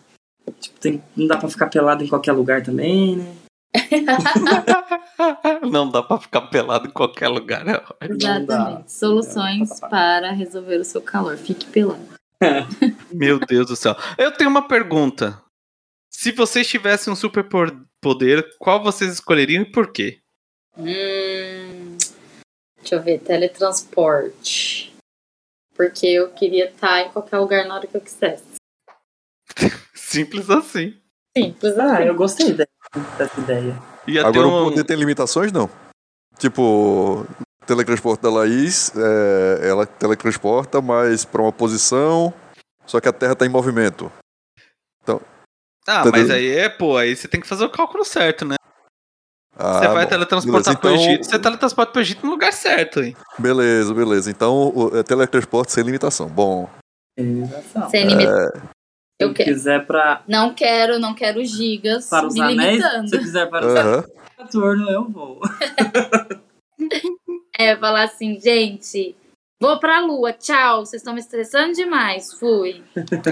Tipo, 0.61 0.78
tem, 0.80 1.02
não 1.16 1.26
dá 1.26 1.37
pra 1.37 1.48
ficar 1.48 1.68
pelado 1.68 2.04
em 2.04 2.09
qualquer 2.09 2.33
lugar 2.33 2.62
também, 2.62 3.16
né? 3.16 3.35
Não 5.70 5.90
dá 5.90 6.02
pra 6.02 6.18
ficar 6.18 6.42
pelado 6.42 6.87
em 6.87 6.90
qualquer 6.90 7.28
lugar. 7.28 7.64
né? 7.64 7.80
Exatamente. 8.02 8.92
Soluções 8.92 9.80
para 9.80 10.30
resolver 10.30 10.76
o 10.76 10.85
seu 10.85 11.00
calor. 11.02 11.37
Fique 11.37 11.66
pelado. 11.66 12.07
Meu 13.12 13.38
Deus 13.40 13.66
do 13.66 13.74
céu. 13.76 13.96
Eu 14.16 14.30
tenho 14.33 14.50
uma 14.50 14.66
pergunta. 14.68 15.40
Se 16.11 16.30
vocês 16.30 16.68
tivessem 16.68 17.12
um 17.12 17.16
superpoder, 17.16 18.48
qual 18.59 18.83
vocês 18.83 19.12
escolheriam 19.12 19.62
e 19.62 19.72
por 19.72 19.90
quê? 19.92 20.20
Hum, 20.78 21.96
Deixa 22.78 22.94
eu 22.96 23.02
ver, 23.02 23.18
teletransporte. 23.20 24.93
Porque 25.74 26.06
eu 26.06 26.30
queria 26.30 26.70
estar 26.70 27.02
em 27.02 27.10
qualquer 27.10 27.38
lugar 27.38 27.66
na 27.66 27.74
hora 27.74 27.87
que 27.87 27.96
eu 27.96 28.00
quisesse. 28.00 28.44
Simples 29.94 30.48
assim. 30.50 30.96
Simples 31.37 31.76
Ah, 31.78 31.96
assim. 31.98 32.04
eu 32.04 32.14
gostei 32.14 32.52
de- 32.52 32.68
dessa 33.18 33.40
ideia. 33.40 33.76
Agora 34.24 34.46
o 34.46 34.60
um... 34.60 34.64
poder 34.70 34.84
tem 34.84 34.96
limitações, 34.96 35.50
não? 35.50 35.68
Tipo, 36.38 37.22
o 37.22 37.66
teletransporte 37.66 38.22
da 38.22 38.30
Laís, 38.30 38.92
é, 38.96 39.68
ela 39.68 39.87
teletransporta, 39.87 40.80
mas 40.80 41.24
pra 41.24 41.42
uma 41.42 41.52
posição, 41.52 42.32
só 42.87 43.00
que 43.00 43.08
a 43.08 43.12
Terra 43.12 43.34
tá 43.34 43.46
em 43.46 43.48
movimento. 43.48 44.10
Ah, 45.87 46.02
Tá 46.02 46.10
mas 46.10 46.30
aí 46.30 46.48
é, 46.48 46.68
pô, 46.70 46.96
aí 46.96 47.14
você 47.14 47.28
tem 47.28 47.40
que 47.40 47.46
fazer 47.46 47.64
o 47.64 47.70
cálculo 47.70 48.04
certo, 48.06 48.46
né? 48.46 48.54
Ah, 49.56 49.78
você 49.78 49.88
vai 49.88 50.04
bom. 50.04 50.10
teletransportar 50.10 50.74
Beleza, 50.74 50.78
pro 50.80 50.90
então- 50.90 51.06
Egito, 51.12 51.24
você 51.26 51.38
teletransporta 51.38 51.92
pro 51.92 52.00
Egito 52.00 52.24
no 52.26 52.32
lugar 52.32 52.52
certo, 52.52 53.00
hein? 53.02 53.16
Beleza, 53.38 53.94
beleza. 53.94 54.30
Então, 54.30 54.72
o, 54.74 54.96
é 54.96 55.02
teletransporte 55.02 55.72
sem 55.72 55.84
limitação. 55.84 56.26
Bom. 56.28 56.68
Sem 57.16 57.24
limitação. 57.24 57.88
Se 57.90 58.02
Eu 59.20 59.32
quero. 59.32 59.52
quiser 59.52 59.86
pra, 59.86 60.22
Não 60.26 60.52
quero, 60.52 60.98
não 60.98 61.14
quero 61.14 61.44
gigas 61.44 62.08
para 62.08 62.26
os 62.26 62.34
me 62.34 62.40
anéis, 62.40 62.78
limitando. 62.82 63.08
se 63.08 63.18
quiser 63.18 63.48
para 63.48 63.66
os 63.66 63.74
aham. 63.74 64.04
Saturno, 64.36 64.90
eu 64.90 65.04
vou. 65.08 65.40
É, 67.56 67.76
falar 67.76 68.02
assim, 68.02 68.40
gente, 68.40 69.14
vou 69.64 69.79
pra 69.79 70.00
lua, 70.00 70.33
tchau, 70.35 70.85
vocês 70.85 71.00
estão 71.00 71.14
me 71.14 71.20
estressando 71.20 71.72
demais, 71.72 72.35
fui. 72.35 72.85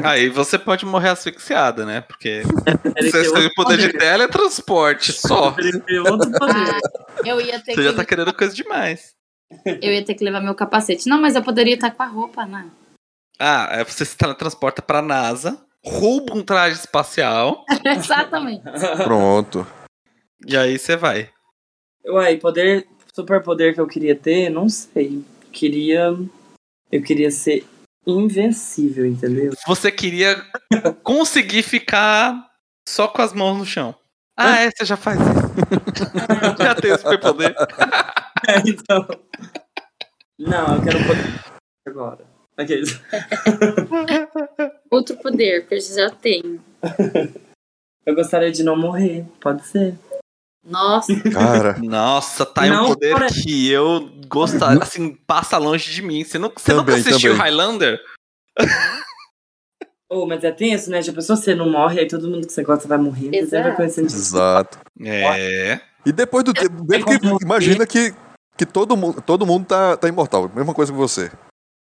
Aí 0.02 0.30
você 0.30 0.58
pode 0.58 0.86
morrer 0.86 1.10
asfixiada, 1.10 1.84
né? 1.84 2.00
Porque 2.00 2.42
você 2.96 3.22
tem 3.22 3.32
tem 3.34 3.46
o 3.46 3.54
poder 3.54 3.76
de 3.76 3.92
teletransporte 3.92 5.12
só. 5.12 5.54
Ah, 6.40 6.78
eu 7.26 7.38
ia 7.38 7.60
ter 7.60 7.74
Você 7.74 7.82
já 7.82 7.90
que 7.90 7.96
tá 7.96 8.04
querendo 8.04 8.32
coisa 8.32 8.54
demais. 8.54 9.14
eu 9.66 9.92
ia 9.92 10.04
ter 10.04 10.14
que 10.14 10.24
levar 10.24 10.40
meu 10.40 10.54
capacete. 10.54 11.06
Não, 11.06 11.20
mas 11.20 11.36
eu 11.36 11.42
poderia 11.42 11.74
estar 11.74 11.90
com 11.90 12.02
a 12.02 12.06
roupa, 12.06 12.46
né? 12.46 12.66
Ah, 13.38 13.76
aí 13.76 13.84
você 13.84 14.04
se 14.04 14.16
teletransporta 14.16 14.80
pra 14.80 15.02
NASA, 15.02 15.58
rouba 15.84 16.34
um 16.34 16.42
traje 16.42 16.76
espacial 16.76 17.64
Exatamente. 17.84 18.62
Pronto. 19.04 19.66
e 20.46 20.56
aí 20.56 20.78
você 20.78 20.96
vai. 20.96 21.28
Uai, 22.06 22.38
poder, 22.38 22.86
superpoder 23.12 23.74
que 23.74 23.80
eu 23.80 23.86
queria 23.86 24.16
ter, 24.16 24.48
não 24.48 24.68
sei. 24.68 25.22
Queria. 25.52 26.16
Eu 26.90 27.02
queria 27.02 27.30
ser 27.30 27.64
invencível, 28.06 29.06
entendeu? 29.06 29.52
Você 29.66 29.90
queria 29.92 30.44
conseguir 31.02 31.62
ficar 31.62 32.50
só 32.88 33.06
com 33.08 33.22
as 33.22 33.32
mãos 33.32 33.58
no 33.58 33.66
chão. 33.66 33.94
Ah, 34.36 34.60
é, 34.60 34.70
você 34.70 34.84
já 34.84 34.96
faz 34.96 35.18
isso. 35.20 35.28
já 36.58 36.74
tem 36.74 36.92
o 36.92 36.98
superpoder. 36.98 37.54
então. 38.66 39.06
Não, 40.38 40.76
eu 40.76 40.82
quero 40.82 40.98
poder 41.06 41.40
agora. 41.86 42.26
Aqueles. 42.56 43.00
Outro 44.90 45.16
poder, 45.18 45.66
que 45.66 45.74
eu 45.74 45.80
já 45.80 46.10
tenho. 46.10 46.62
Eu 48.04 48.14
gostaria 48.14 48.50
de 48.50 48.62
não 48.62 48.76
morrer, 48.76 49.24
pode 49.40 49.66
ser. 49.66 49.96
Nossa, 50.64 51.12
Cara, 51.30 51.78
Nossa, 51.78 52.46
tá 52.46 52.62
aí 52.62 52.70
um 52.70 52.86
poder 52.86 53.16
que 53.32 53.68
eu 53.68 54.08
gostaria, 54.32 54.82
assim, 54.82 55.14
passa 55.26 55.58
longe 55.58 55.92
de 55.92 56.02
mim. 56.02 56.24
Você, 56.24 56.38
não, 56.38 56.50
você 56.54 56.72
nunca 56.72 56.86
Também, 56.92 57.00
assistiu 57.00 57.32
também. 57.32 57.46
Highlander? 57.46 58.00
Oh, 60.14 60.26
mas 60.26 60.44
é 60.44 60.52
tenso, 60.52 60.90
né? 60.90 61.00
Já 61.00 61.10
pensou 61.10 61.34
você 61.38 61.54
não 61.54 61.70
morre, 61.70 62.00
aí 62.00 62.06
todo 62.06 62.28
mundo 62.28 62.46
que 62.46 62.52
você 62.52 62.62
gosta 62.62 62.86
vai 62.86 62.98
morrer. 62.98 63.30
Você 63.30 63.38
Exato. 63.38 63.62
vai 63.62 63.76
conhecendo 63.76 64.04
exato. 64.08 64.78
É. 65.00 65.80
E 66.04 66.12
depois 66.12 66.44
do 66.44 66.52
tempo, 66.52 66.84
bem 66.84 67.02
que 67.02 67.18
imagina 67.42 67.86
que, 67.86 68.14
que 68.54 68.66
todo 68.66 68.94
mundo, 68.94 69.22
todo 69.22 69.46
mundo 69.46 69.64
tá, 69.64 69.96
tá 69.96 70.06
imortal, 70.08 70.50
mesma 70.54 70.74
coisa 70.74 70.92
que 70.92 70.98
você. 70.98 71.32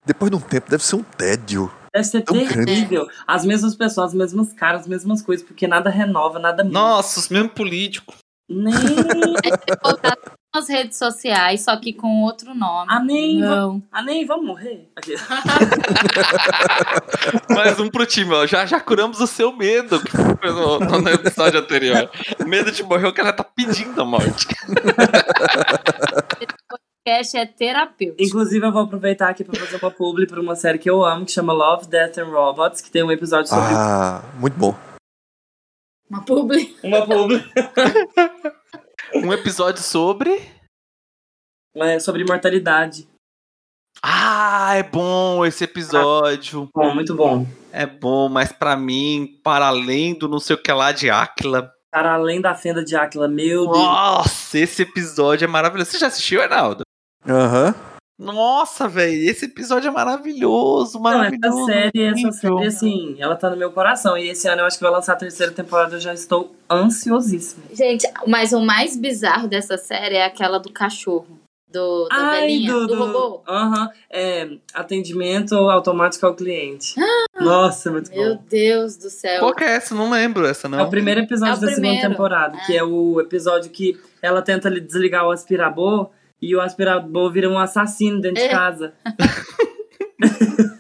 Depois 0.05 0.33
de 0.33 0.37
um 0.37 0.41
tempo, 0.41 0.69
deve 0.69 0.83
ser 0.83 0.97
um 0.97 1.03
tédio. 1.05 1.71
Deve 1.95 2.05
ser 2.09 2.23
Tão 2.23 2.37
grande. 2.37 2.65
terrível. 2.65 3.07
As 3.25 3.45
mesmas 3.45 3.77
pessoas, 3.77 4.09
as 4.09 4.15
mesmas 4.15 4.53
caras, 4.53 4.81
as 4.81 4.89
mesmas 4.89 5.23
coisas, 5.23 5.47
porque 5.47 5.69
nada 5.69 5.89
renova, 5.89 6.41
nada 6.41 6.65
muda. 6.65 6.75
Nossa, 6.77 7.21
os 7.21 7.29
mesmos 7.29 7.53
políticos. 7.53 8.17
Nem. 8.49 8.73
voltar 9.85 10.17
nas 10.55 10.69
redes 10.69 10.97
sociais, 10.97 11.63
só 11.63 11.77
que 11.77 11.93
com 11.93 12.23
outro 12.23 12.55
nome. 12.55 12.87
Ah, 12.91 13.01
nem. 13.01 13.41
va- 13.41 13.47
Não. 13.47 13.83
Ah, 13.93 14.03
nem 14.03 14.25
vamos 14.27 14.47
morrer. 14.47 14.89
Aqui. 14.97 15.15
Mais 17.55 17.79
um 17.79 17.91
pro 17.91 18.07
time, 18.07 18.33
ó. 18.35 18.47
Já, 18.47 18.65
já 18.65 18.81
curamos 18.81 19.21
o 19.21 19.27
seu 19.27 19.53
medo 19.55 20.01
que 20.01 20.11
foi 20.11 20.51
no, 20.51 20.79
no 20.79 21.09
episódio 21.11 21.61
anterior. 21.61 22.11
Medo 22.47 22.73
de 22.73 22.83
morrer, 22.83 23.07
o 23.07 23.13
cara 23.13 23.33
tá 23.33 23.45
pedindo 23.45 24.01
a 24.01 24.05
morte. 24.05 24.47
Cash 27.07 27.35
é 27.35 27.47
terapêutico. 27.47 28.23
Inclusive, 28.23 28.67
eu 28.67 28.73
vou 28.73 28.83
aproveitar 28.83 29.29
aqui 29.31 29.45
pra 29.45 29.59
fazer 29.59 29.79
uma 29.83 29.91
publi 29.91 30.27
pra 30.27 30.41
uma 30.41 30.57
série 30.57 30.79
que 30.79 30.91
eu 30.91 31.05
amo, 31.05 31.25
que 31.25 31.33
chama 31.33 31.53
Love, 31.53 31.87
Death 31.87 32.19
and 32.19 32.27
Robots, 32.31 32.81
que 32.81 32.91
tem 32.91 33.03
um 33.03 33.11
episódio 33.13 33.49
sobre. 33.49 33.75
Ah, 33.75 34.23
muito 34.39 34.59
bom. 34.59 34.77
Uma 36.11 36.25
publi. 36.25 36.77
Uma 36.83 37.07
publi. 37.07 37.45
Um 39.15 39.33
episódio 39.33 39.83
sobre. 39.83 40.39
É, 41.75 41.99
sobre 41.99 42.23
imortalidade. 42.23 43.09
Ah, 44.03 44.75
é 44.75 44.83
bom 44.83 45.47
esse 45.47 45.65
episódio. 45.65 46.69
Bom, 46.75 46.95
muito 46.95 47.15
bom. 47.15 47.47
É 47.73 47.87
bom, 47.87 48.29
mas 48.29 48.53
pra 48.53 48.77
mim, 48.77 49.41
para 49.43 49.69
além 49.69 50.17
do 50.17 50.29
não 50.29 50.39
sei 50.39 50.57
o 50.57 50.63
que 50.63 50.71
lá 50.71 50.93
de 50.93 51.09
Áquila. 51.09 51.73
Para 51.91 52.15
além 52.15 52.39
da 52.39 52.55
fenda 52.55 52.85
de 52.85 52.95
Áquila, 52.95 53.27
meu 53.27 53.65
Deus. 53.65 53.79
Nossa, 53.79 54.59
esse 54.59 54.83
episódio 54.83 55.47
é 55.47 55.49
maravilhoso. 55.49 55.91
Você 55.91 55.99
já 55.99 56.09
assistiu, 56.09 56.43
Arnaldo? 56.43 56.83
Aham. 57.27 57.75
Nossa, 58.19 58.89
velho, 58.89 59.31
esse 59.31 59.45
episódio 59.45 59.89
é 59.89 59.91
maravilhoso, 59.93 60.99
Não, 60.99 61.09
essa 61.11 61.19
maravilhoso. 61.19 61.67
série, 61.67 62.03
essa 62.03 62.33
série, 62.33 62.67
assim, 62.67 63.17
ela 63.21 63.37
tá 63.37 63.49
no 63.49 63.57
meu 63.57 63.71
coração. 63.71 64.19
E 64.19 64.29
esse 64.29 64.49
ano 64.49 64.63
eu 64.63 64.67
acho 64.67 64.77
que 64.77 64.83
vai 64.83 64.93
lançar 64.93 65.13
a 65.13 65.17
terceira 65.17 65.53
temporada, 65.53 65.95
eu 65.97 66.01
já 66.01 66.13
estou 66.13 66.53
ansiosíssima. 66.69 67.63
Gente, 67.73 68.07
mas 68.27 68.53
o 68.53 68.61
mais 68.61 68.97
bizarro 68.97 69.47
dessa 69.47 69.77
série 69.77 70.17
é 70.17 70.25
aquela 70.25 70.59
do 70.59 70.71
cachorro. 70.73 71.39
Do, 71.71 72.09
da 72.09 72.31
velhinha, 72.31 72.73
do, 72.73 72.95
robô. 72.95 73.43
Aham. 73.47 73.91
É, 74.11 74.49
atendimento 74.73 75.55
automático 75.55 76.25
ao 76.25 76.35
cliente. 76.35 76.95
Nossa, 77.39 77.91
muito 77.93 78.11
Meu 78.11 78.37
bom. 78.37 78.45
Deus 78.49 78.97
do 78.97 79.11
céu. 79.11 79.41
Qual 79.41 79.55
que 79.55 79.63
é 79.65 79.73
essa? 79.77 79.95
Não 79.95 80.11
lembro 80.11 80.47
essa, 80.47 80.67
É 80.67 80.71
não. 80.71 80.85
o 80.87 80.89
primeiro 80.91 81.21
episódio 81.21 81.53
É 81.53 81.57
o 81.59 81.61
da 81.61 81.67
segunda 81.69 81.83
primeiro. 81.89 82.09
temporada, 82.09 82.57
É. 82.57 82.61
que 82.67 82.75
é 82.77 82.83
o 82.83 83.21
episódio 83.21 83.71
que 83.71 84.01
ela 84.23 84.41
tenta 84.41 84.71
desligar 84.81 85.27
o 85.27 85.31
aspirabor 85.31 86.09
e 86.41 86.55
o 86.55 86.61
aspirabor 86.61 87.33
vira 87.33 87.49
um 87.49 87.59
assassino 87.59 88.21
dentro 88.21 88.37
de 88.43 88.49
É. 88.49 88.51
casa. 88.51 88.93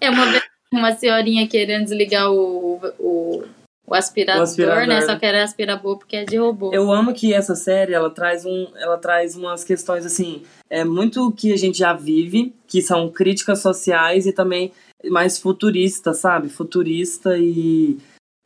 É 0.00 0.10
uma 0.10 0.26
vez 0.30 0.42
uma 0.72 0.92
senhorinha 0.94 1.48
querendo 1.48 1.84
desligar 1.84 2.30
o, 2.30 2.80
o, 2.98 3.44
o 3.86 3.94
aspirador, 3.94 4.40
O 4.40 4.44
aspirador. 4.44 4.86
né? 4.86 5.00
Só 5.00 5.16
que 5.18 5.24
era 5.24 5.42
aspirador 5.42 5.96
porque 5.98 6.16
é 6.16 6.24
de 6.24 6.36
robô. 6.36 6.70
Eu 6.72 6.92
amo 6.92 7.14
que 7.14 7.32
essa 7.32 7.54
série 7.54 7.94
ela 7.94 8.10
traz 8.10 8.44
um, 8.44 8.66
ela 8.76 8.98
traz 8.98 9.36
umas 9.36 9.64
questões 9.64 10.04
assim, 10.04 10.42
é 10.68 10.84
muito 10.84 11.32
que 11.32 11.52
a 11.52 11.56
gente 11.56 11.78
já 11.78 11.92
vive, 11.92 12.54
que 12.66 12.82
são 12.82 13.08
críticas 13.10 13.60
sociais 13.60 14.26
e 14.26 14.32
também 14.32 14.72
mais 15.06 15.38
futurista, 15.38 16.12
sabe? 16.12 16.48
Futurista 16.48 17.36
e 17.38 17.96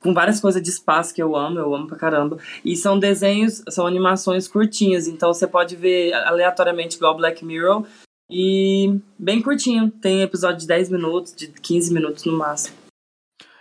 com 0.00 0.14
várias 0.14 0.40
coisas 0.40 0.62
de 0.62 0.70
espaço 0.70 1.14
que 1.14 1.22
eu 1.22 1.36
amo, 1.36 1.58
eu 1.58 1.74
amo 1.74 1.86
pra 1.86 1.96
caramba. 1.96 2.38
E 2.64 2.74
são 2.76 2.98
desenhos, 2.98 3.62
são 3.68 3.86
animações 3.86 4.48
curtinhas, 4.48 5.06
então 5.06 5.32
você 5.32 5.46
pode 5.46 5.76
ver 5.76 6.12
aleatoriamente 6.14 6.96
igual 6.96 7.16
Black 7.16 7.44
Mirror 7.44 7.84
e 8.30 8.98
bem 9.18 9.42
curtinho. 9.42 9.90
Tem 9.90 10.22
episódio 10.22 10.60
de 10.60 10.66
10 10.66 10.88
minutos, 10.88 11.34
de 11.34 11.48
15 11.48 11.92
minutos 11.92 12.24
no 12.24 12.32
máximo. 12.32 12.76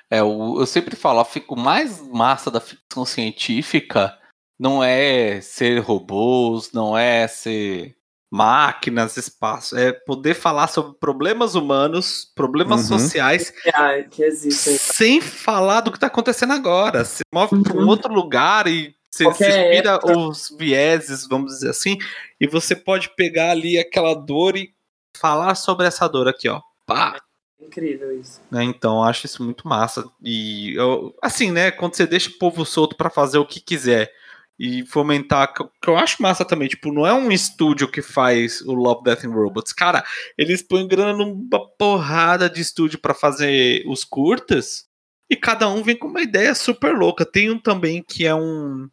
É, 0.10 0.24
o- 0.24 0.60
eu 0.60 0.66
sempre 0.66 0.96
falo, 0.96 1.20
a 1.20 1.26
fi- 1.26 1.44
o 1.48 1.56
mais 1.56 2.02
massa 2.08 2.50
da 2.50 2.60
ficção 2.60 3.06
científica 3.06 4.18
não 4.60 4.84
é 4.84 5.40
ser 5.42 5.80
robôs, 5.80 6.72
não 6.74 6.98
é 6.98 7.28
ser 7.28 7.96
máquinas, 8.32 9.18
espaço, 9.18 9.76
é 9.78 9.92
poder 9.92 10.34
falar 10.36 10.68
sobre 10.68 10.94
problemas 11.00 11.56
humanos, 11.56 12.32
problemas 12.36 12.90
Uhum. 12.90 13.00
sociais, 13.00 13.52
Ah, 13.74 14.02
que 14.10 14.24
existe. 14.24 14.78
sem 14.78 15.20
falar 15.20 15.82
do 15.82 15.92
que 15.92 16.00
tá 16.00 16.08
acontecendo 16.08 16.54
agora. 16.54 17.04
Se 17.06 17.22
move 17.34 17.64
para 17.64 17.74
um 17.78 17.82
Uhum. 17.82 17.88
outro 17.88 18.14
lugar 18.14 18.68
e 18.68 18.96
você 19.12 19.26
vira 19.72 19.94
época. 19.96 20.16
os 20.18 20.56
vieses, 20.58 21.28
vamos 21.28 21.54
dizer 21.54 21.72
assim, 21.72 21.98
e 22.40 22.46
você 22.48 22.76
pode 22.76 23.10
pegar 23.16 23.52
ali 23.52 23.78
aquela 23.80 24.14
dor 24.14 24.56
e 24.56 24.74
falar 25.18 25.56
sobre 25.56 25.88
essa 25.88 26.08
dor 26.08 26.28
aqui, 26.28 26.48
ó. 26.48 26.62
Pá, 26.86 27.20
Incrível 27.62 28.18
isso. 28.20 28.40
né? 28.50 28.64
Então 28.64 28.98
eu 28.98 29.04
acho 29.04 29.26
isso 29.26 29.44
muito 29.44 29.68
massa. 29.68 30.04
E 30.24 30.74
eu, 30.76 31.14
assim, 31.22 31.52
né? 31.52 31.70
Quando 31.72 31.94
você 31.96 32.08
deixa 32.08 32.30
o 32.30 32.38
povo 32.40 32.66
solto 32.66 32.96
pra 32.96 33.10
fazer 33.10 33.38
o 33.38 33.46
que 33.46 33.60
quiser 33.60 34.12
e 34.60 34.86
fomentar, 34.86 35.54
que 35.54 35.90
eu- 35.90 35.96
acho 35.98 36.22
massa 36.22 36.44
também, 36.44 36.68
tipo, 36.68 36.92
não 36.92 37.08
é 37.08 37.14
um 37.14 37.32
estúdio 37.32 37.90
que 37.90 38.02
faz 38.02 38.60
o 38.62 38.74
Love, 38.74 39.04
Death 39.04 39.24
and 39.24 39.32
Robots. 39.32 39.72
Cara, 39.72 40.04
eles 40.38 40.62
põem 40.62 40.86
grana 40.88 41.14
numa 41.14 41.68
porrada 41.78 42.50
de 42.50 42.60
estúdio 42.60 43.00
pra 43.00 43.14
fazer 43.14 43.84
os 43.88 44.04
curtas 44.04 44.86
e 45.30 45.36
cada 45.36 45.70
um 45.70 45.82
vem 45.82 45.96
com 45.96 46.08
uma 46.08 46.22
ideia 46.22 46.54
super 46.54 46.94
louca. 46.94 47.26
Tem 47.26 47.50
um 47.50 47.58
também 47.58 48.04
que 48.04 48.26
é 48.26 48.36
um. 48.36 48.90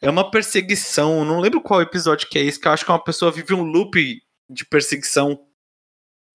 É 0.00 0.10
uma 0.10 0.30
perseguição. 0.30 1.24
Não 1.24 1.40
lembro 1.40 1.60
qual 1.60 1.80
episódio 1.82 2.28
que 2.28 2.38
é 2.38 2.42
esse, 2.42 2.60
que 2.60 2.68
eu 2.68 2.72
acho 2.72 2.84
que 2.84 2.90
uma 2.90 3.02
pessoa 3.02 3.32
vive 3.32 3.54
um 3.54 3.62
loop 3.62 4.20
de 4.50 4.64
perseguição 4.64 5.40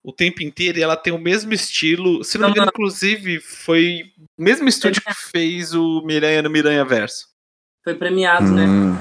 o 0.05 0.11
tempo 0.11 0.43
inteiro 0.43 0.77
e 0.79 0.81
ela 0.81 0.97
tem 0.97 1.13
o 1.13 1.17
mesmo 1.17 1.53
estilo. 1.53 2.23
Se 2.25 2.37
não 2.37 2.47
me 2.47 2.51
engano, 2.53 2.71
inclusive, 2.73 3.39
foi 3.39 4.01
o 4.37 4.43
mesmo 4.43 4.67
estúdio 4.67 5.01
que 5.01 5.13
fez 5.13 5.73
o 5.73 6.01
Miranha 6.01 6.41
no 6.41 6.49
Miranha 6.49 6.83
Verso. 6.83 7.32
Foi 7.83 7.95
premiado, 7.95 8.51
né? 8.51 8.65
Hum. 8.65 8.97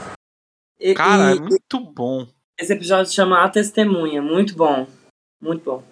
E- 0.80 0.94
Cara, 0.94 1.34
e 1.34 1.38
é 1.38 1.40
muito 1.40 1.80
bom. 1.80 2.26
esse 2.58 2.72
episódio 2.72 3.12
chama 3.12 3.44
A 3.44 3.48
Testemunha. 3.48 4.20
Muito 4.20 4.54
bom. 4.56 4.86
Muito 5.40 5.64
bom. 5.64 5.82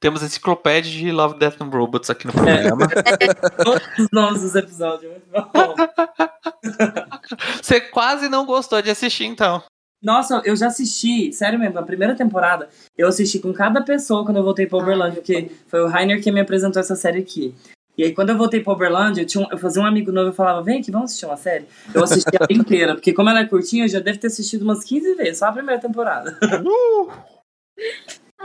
Temos 0.00 0.22
a 0.22 0.26
enciclopédia 0.26 0.90
de 0.90 1.12
Love, 1.12 1.38
Death 1.38 1.60
and 1.62 1.66
Robots 1.68 2.10
aqui 2.10 2.26
no 2.26 2.32
programa. 2.32 2.88
Todos 3.62 3.86
os 3.98 4.08
nomes 4.12 4.42
dos 4.42 4.54
episódios. 4.56 5.12
Muito 5.12 5.26
bom. 5.52 5.74
Você 7.62 7.80
quase 7.80 8.28
não 8.28 8.44
gostou 8.44 8.82
de 8.82 8.90
assistir, 8.90 9.24
então. 9.26 9.62
Nossa, 10.02 10.42
eu 10.44 10.56
já 10.56 10.66
assisti, 10.66 11.32
sério 11.32 11.56
mesmo, 11.58 11.78
a 11.78 11.82
primeira 11.84 12.16
temporada, 12.16 12.68
eu 12.98 13.06
assisti 13.06 13.38
com 13.38 13.52
cada 13.52 13.80
pessoa 13.84 14.24
quando 14.24 14.38
eu 14.38 14.42
voltei 14.42 14.66
pra 14.66 14.78
Uberlândia, 14.78 15.20
porque 15.22 15.48
foi 15.68 15.80
o 15.80 15.86
Rainer 15.86 16.20
que 16.20 16.32
me 16.32 16.40
apresentou 16.40 16.80
essa 16.80 16.96
série 16.96 17.20
aqui. 17.20 17.54
E 17.96 18.04
aí, 18.04 18.14
quando 18.14 18.30
eu 18.30 18.38
voltei 18.38 18.60
pra 18.60 18.72
Uberlândia, 18.72 19.20
eu, 19.22 19.26
tinha 19.26 19.44
um- 19.44 19.50
eu 19.50 19.58
fazia 19.58 19.82
um 19.82 19.86
amigo 19.86 20.10
novo 20.10 20.30
e 20.30 20.34
falava, 20.34 20.62
vem 20.62 20.80
aqui, 20.80 20.90
vamos 20.90 21.10
assistir 21.10 21.26
uma 21.26 21.36
série. 21.36 21.66
Eu 21.94 22.02
assisti 22.02 22.30
ela 22.34 22.46
inteira, 22.50 22.94
porque 22.94 23.12
como 23.12 23.28
ela 23.28 23.40
é 23.40 23.46
curtinha, 23.46 23.84
eu 23.84 23.88
já 23.88 24.00
devo 24.00 24.18
ter 24.18 24.28
assistido 24.28 24.62
umas 24.62 24.82
15 24.82 25.14
vezes, 25.14 25.38
só 25.38 25.46
a 25.46 25.52
primeira 25.52 25.80
temporada. 25.80 26.38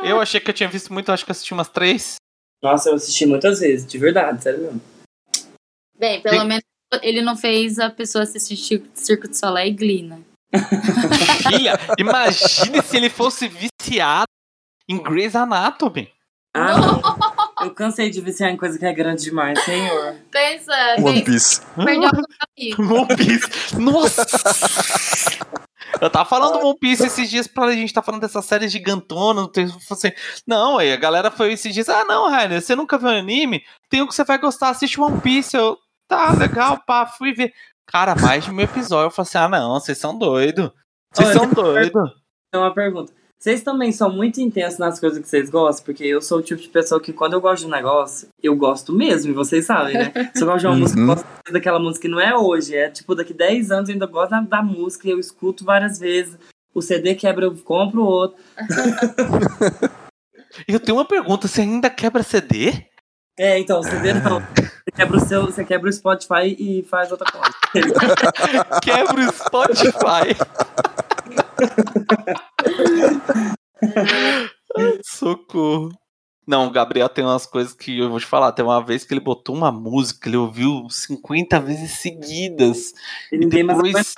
Eu 0.03 0.19
achei 0.19 0.39
que 0.39 0.49
eu 0.49 0.53
tinha 0.53 0.69
visto 0.69 0.91
muito, 0.93 1.11
acho 1.11 1.23
que 1.25 1.31
eu 1.31 1.33
assisti 1.33 1.53
umas 1.53 1.69
três. 1.69 2.15
Nossa, 2.61 2.89
eu 2.89 2.95
assisti 2.95 3.25
muitas 3.25 3.59
vezes, 3.59 3.85
de 3.85 3.97
verdade, 3.97 4.43
sério 4.43 4.59
mesmo. 4.61 4.81
Bem, 5.97 6.21
pelo 6.21 6.39
Bem- 6.39 6.47
menos 6.47 6.63
ele 7.01 7.21
não 7.21 7.35
fez 7.35 7.79
a 7.79 7.89
pessoa 7.89 8.23
assistir 8.23 8.83
Circo- 8.93 9.27
de 9.27 9.37
Soleil 9.37 9.69
e 9.71 9.73
Glee, 9.75 10.03
né? 10.03 10.21
Filha, 11.49 11.73
imagine 11.97 12.81
se 12.81 12.95
ele 12.97 13.09
fosse 13.09 13.47
viciado 13.47 14.25
em 14.87 15.01
Grey's 15.01 15.35
Anatomy. 15.35 16.09
Ah, 16.55 16.77
não. 16.77 17.01
Eu 17.59 17.71
cansei 17.73 18.09
de 18.09 18.21
viciar 18.21 18.51
em 18.51 18.57
coisa 18.57 18.77
que 18.77 18.85
é 18.85 18.93
grande 18.93 19.23
demais, 19.23 19.59
senhor. 19.63 20.15
Pensa, 20.31 20.71
One 20.99 21.23
Piece. 21.23 21.61
perdeu. 21.75 22.09
One 22.79 23.15
Piece. 23.15 23.79
Nossa! 23.79 24.25
Eu 25.99 26.09
tava 26.09 26.29
falando 26.29 26.59
do 26.59 26.67
One 26.67 26.77
Piece 26.79 27.05
esses 27.07 27.29
dias 27.29 27.47
pra 27.47 27.71
gente 27.71 27.93
tá 27.93 28.01
falando 28.03 28.21
dessa 28.21 28.41
série 28.41 28.67
gigantona. 28.67 29.41
Não, 29.41 29.47
tem- 29.47 29.65
assim, 29.89 30.11
não, 30.45 30.77
aí 30.77 30.91
a 30.93 30.97
galera 30.97 31.31
foi 31.31 31.53
esses 31.53 31.73
dias. 31.73 31.89
Ah, 31.89 32.03
não, 32.05 32.29
Rainer, 32.29 32.61
você 32.61 32.75
nunca 32.75 32.97
viu 32.97 33.09
anime? 33.09 33.63
Tem 33.89 34.01
um 34.01 34.07
que 34.07 34.13
você 34.13 34.23
vai 34.23 34.37
gostar, 34.37 34.69
assiste 34.69 34.99
One 34.99 35.19
Piece. 35.21 35.55
Eu, 35.57 35.77
tá, 36.07 36.31
legal, 36.33 36.79
pá, 36.85 37.05
fui 37.07 37.33
ver. 37.33 37.53
Cara, 37.87 38.15
mais 38.15 38.43
de 38.43 38.51
mil 38.51 38.65
episódios. 38.65 39.05
Eu 39.05 39.11
falei 39.11 39.27
assim: 39.29 39.37
ah, 39.37 39.49
não, 39.59 39.79
vocês 39.79 39.97
são 39.97 40.15
doidos. 40.17 40.69
Vocês 41.13 41.29
são 41.33 41.49
doidos. 41.49 42.11
Então, 42.49 42.61
uma 42.61 42.73
pergunta. 42.73 43.13
Vocês 43.39 43.61
também 43.61 43.91
são 43.91 44.09
muito 44.11 44.41
intensos 44.41 44.79
nas 44.79 44.99
coisas 44.99 45.19
que 45.19 45.27
vocês 45.27 45.47
gostam? 45.49 45.85
Porque 45.85 46.03
eu 46.03 46.19
sou 46.21 46.39
o 46.39 46.41
tipo 46.41 46.59
de 46.59 46.69
pessoa 46.69 46.99
que 46.99 47.13
quando 47.13 47.33
eu 47.33 47.41
gosto 47.41 47.61
de 47.61 47.67
um 47.67 47.69
negócio, 47.75 48.29
eu 48.41 48.55
gosto 48.55 48.91
mesmo, 48.91 49.29
e 49.31 49.33
vocês 49.33 49.63
sabem, 49.65 49.93
né? 49.93 50.11
Se 50.35 50.41
eu 50.41 50.47
gosto 50.47 50.61
de 50.61 50.65
uma 50.67 50.73
Uhum. 50.73 50.79
música, 50.79 50.99
eu 50.99 51.05
gosto 51.05 51.25
daquela 51.53 51.79
música 51.79 52.01
que 52.01 52.07
não 52.07 52.19
é 52.19 52.35
hoje, 52.35 52.75
é 52.75 52.89
tipo 52.89 53.13
daqui 53.13 53.33
10 53.35 53.69
anos 53.71 53.89
eu 53.89 53.93
ainda 53.93 54.07
gosto 54.07 54.31
da, 54.31 54.41
da 54.41 54.61
música, 54.63 55.07
e 55.07 55.11
eu 55.11 55.19
escuto 55.19 55.63
várias 55.63 55.99
vezes. 55.99 56.35
O 56.73 56.81
CD 56.81 57.13
quebra, 57.13 57.45
eu 57.45 57.55
compro 57.57 58.03
outro. 58.03 58.37
Eu 60.67 60.79
tenho 60.79 60.97
uma 60.97 61.05
pergunta: 61.05 61.47
você 61.47 61.61
ainda 61.61 61.87
quebra 61.89 62.23
CD? 62.23 62.73
É, 63.37 63.59
então, 63.59 63.79
o 63.79 63.83
CD 63.83 64.13
não. 64.13 64.39
Você 64.39 64.91
quebra 64.95 65.17
o 65.17 65.19
seu, 65.19 65.45
você 65.45 65.63
quebra 65.63 65.89
o 65.89 65.93
Spotify 65.93 66.55
e 66.57 66.83
faz 66.89 67.11
outra 67.11 67.27
coisa. 67.31 67.53
Quebra 68.81 69.29
o 69.29 69.33
Spotify. 69.33 70.35
Socorro. 75.03 75.91
Não, 76.45 76.67
o 76.67 76.71
Gabriel 76.71 77.09
tem 77.09 77.25
umas 77.25 77.45
coisas 77.45 77.73
que 77.73 77.99
eu 77.99 78.09
vou 78.09 78.19
te 78.19 78.25
falar. 78.25 78.53
Tem 78.53 78.63
uma 78.63 78.83
vez 78.83 79.03
que 79.03 79.13
ele 79.13 79.19
botou 79.19 79.53
uma 79.55 79.71
música, 79.71 80.29
ele 80.29 80.37
ouviu 80.37 80.87
50 80.89 81.59
vezes 81.59 81.91
seguidas. 81.99 82.93
E 83.31 83.35
E 83.37 83.45
depois. 83.45 84.13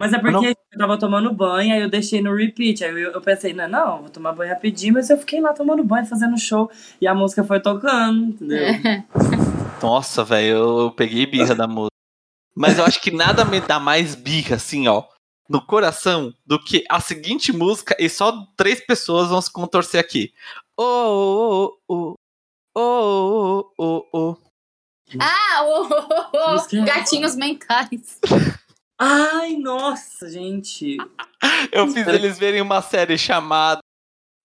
Mas 0.00 0.12
é 0.12 0.18
porque 0.18 0.32
não- 0.32 0.44
eu 0.44 0.78
tava 0.78 0.96
tomando 0.98 1.32
banho, 1.32 1.74
aí 1.74 1.80
eu 1.80 1.90
deixei 1.90 2.20
no 2.20 2.34
repeat. 2.34 2.84
Aí 2.84 2.90
eu, 2.90 3.12
eu 3.12 3.20
pensei, 3.20 3.52
não, 3.52 3.68
não, 3.68 4.00
vou 4.02 4.10
tomar 4.10 4.32
banho 4.32 4.52
rapidinho, 4.52 4.94
mas 4.94 5.10
eu 5.10 5.18
fiquei 5.18 5.40
lá 5.40 5.52
tomando 5.52 5.82
banho, 5.82 6.06
fazendo 6.06 6.38
show, 6.38 6.70
e 7.00 7.06
a 7.06 7.14
música 7.14 7.42
foi 7.42 7.58
tocando, 7.60 8.26
entendeu? 8.26 8.66
Nossa, 9.82 10.24
velho, 10.24 10.48
eu, 10.56 10.78
eu 10.82 10.90
peguei 10.92 11.26
birra 11.26 11.54
da 11.54 11.66
música. 11.66 11.88
Mas 12.54 12.78
eu 12.78 12.84
acho 12.84 13.00
que 13.00 13.10
nada 13.12 13.44
me 13.44 13.60
dá 13.60 13.78
mais 13.80 14.14
birra, 14.16 14.56
assim, 14.56 14.86
ó, 14.88 15.04
no 15.48 15.64
coração, 15.64 16.34
do 16.44 16.62
que 16.62 16.84
a 16.90 17.00
seguinte 17.00 17.52
música 17.52 17.96
e 17.98 18.08
só 18.08 18.46
três 18.56 18.84
pessoas 18.84 19.28
vão 19.30 19.40
se 19.40 19.50
contorcer 19.50 19.98
aqui. 20.00 20.32
Oh, 20.76 21.72
oh, 21.88 21.88
oh, 21.88 22.14
oh, 22.76 23.72
oh, 23.78 23.78
oh, 23.78 24.04
oh. 24.12 24.36
Ah, 25.20 25.62
o, 25.64 25.84
o- 25.84 25.88
o- 25.88 26.52
Música 26.52 26.76
é 26.76 26.84
gatinhos 26.84 27.34
mentais. 27.34 28.20
Ai, 29.00 29.56
nossa, 29.56 30.28
gente. 30.28 30.98
Eu 31.72 31.86
fiz 31.88 32.06
eles 32.08 32.38
verem 32.38 32.60
uma 32.60 32.82
série 32.82 33.16
chamada 33.16 33.80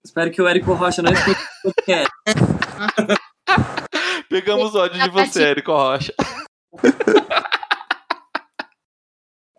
Espero 0.06 0.32
que 0.32 0.42
o 0.42 0.48
Érico 0.48 0.72
Rocha 0.74 1.02
não 1.02 1.12
escute 1.12 1.42
o 1.66 1.74
podcast. 1.74 2.10
Pegamos 4.30 4.76
ódio 4.76 5.02
de 5.02 5.10
você, 5.10 5.44
Érico 5.44 5.72
Rocha. 5.72 6.14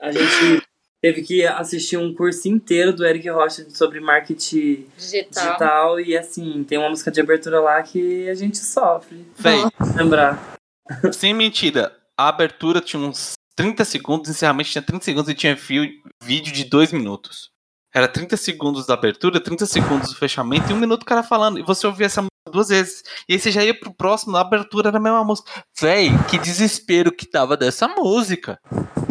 A 0.00 0.12
gente 0.12 0.63
teve 1.04 1.20
que 1.20 1.46
assistir 1.46 1.98
um 1.98 2.14
curso 2.14 2.48
inteiro 2.48 2.90
do 2.90 3.04
Eric 3.04 3.28
Rocha 3.28 3.68
sobre 3.68 4.00
marketing 4.00 4.86
Digital. 4.96 5.44
digital 5.44 6.00
e 6.00 6.16
assim, 6.16 6.64
tem 6.64 6.78
uma 6.78 6.88
música 6.88 7.10
de 7.10 7.20
abertura 7.20 7.60
lá 7.60 7.82
que 7.82 8.26
a 8.26 8.34
gente 8.34 8.56
sofre. 8.56 9.22
Véi, 9.38 9.58
Lembrar. 9.94 10.56
sem 11.12 11.34
mentira, 11.34 11.94
a 12.16 12.28
abertura 12.28 12.80
tinha 12.80 13.02
uns 13.02 13.34
30 13.54 13.84
segundos, 13.84 14.30
o 14.30 14.32
encerramento 14.32 14.70
tinha 14.70 14.80
30 14.80 15.04
segundos 15.04 15.28
e 15.28 15.34
tinha 15.34 15.54
fio, 15.58 15.86
vídeo 16.22 16.50
de 16.50 16.64
2 16.64 16.92
minutos. 16.92 17.50
Era 17.94 18.08
30 18.08 18.38
segundos 18.38 18.86
da 18.86 18.94
abertura, 18.94 19.38
30 19.38 19.66
segundos 19.66 20.08
do 20.08 20.16
fechamento 20.16 20.70
e 20.70 20.72
um 20.72 20.80
minuto 20.80 21.02
o 21.02 21.06
cara 21.06 21.22
falando. 21.22 21.58
E 21.58 21.62
você 21.62 21.86
ouvia 21.86 22.06
essa 22.06 22.22
música 22.22 22.33
duas 22.54 22.68
vezes. 22.68 23.02
E 23.28 23.34
aí 23.34 23.38
você 23.38 23.50
já 23.50 23.64
ia 23.64 23.78
pro 23.78 23.92
próximo, 23.92 24.32
na 24.32 24.40
abertura 24.40 24.88
era 24.88 24.98
a 24.98 25.00
mesma 25.00 25.24
música. 25.24 25.50
Véi, 25.78 26.10
que 26.30 26.38
desespero 26.38 27.10
que 27.10 27.26
tava 27.26 27.56
dessa 27.56 27.88
música. 27.88 28.58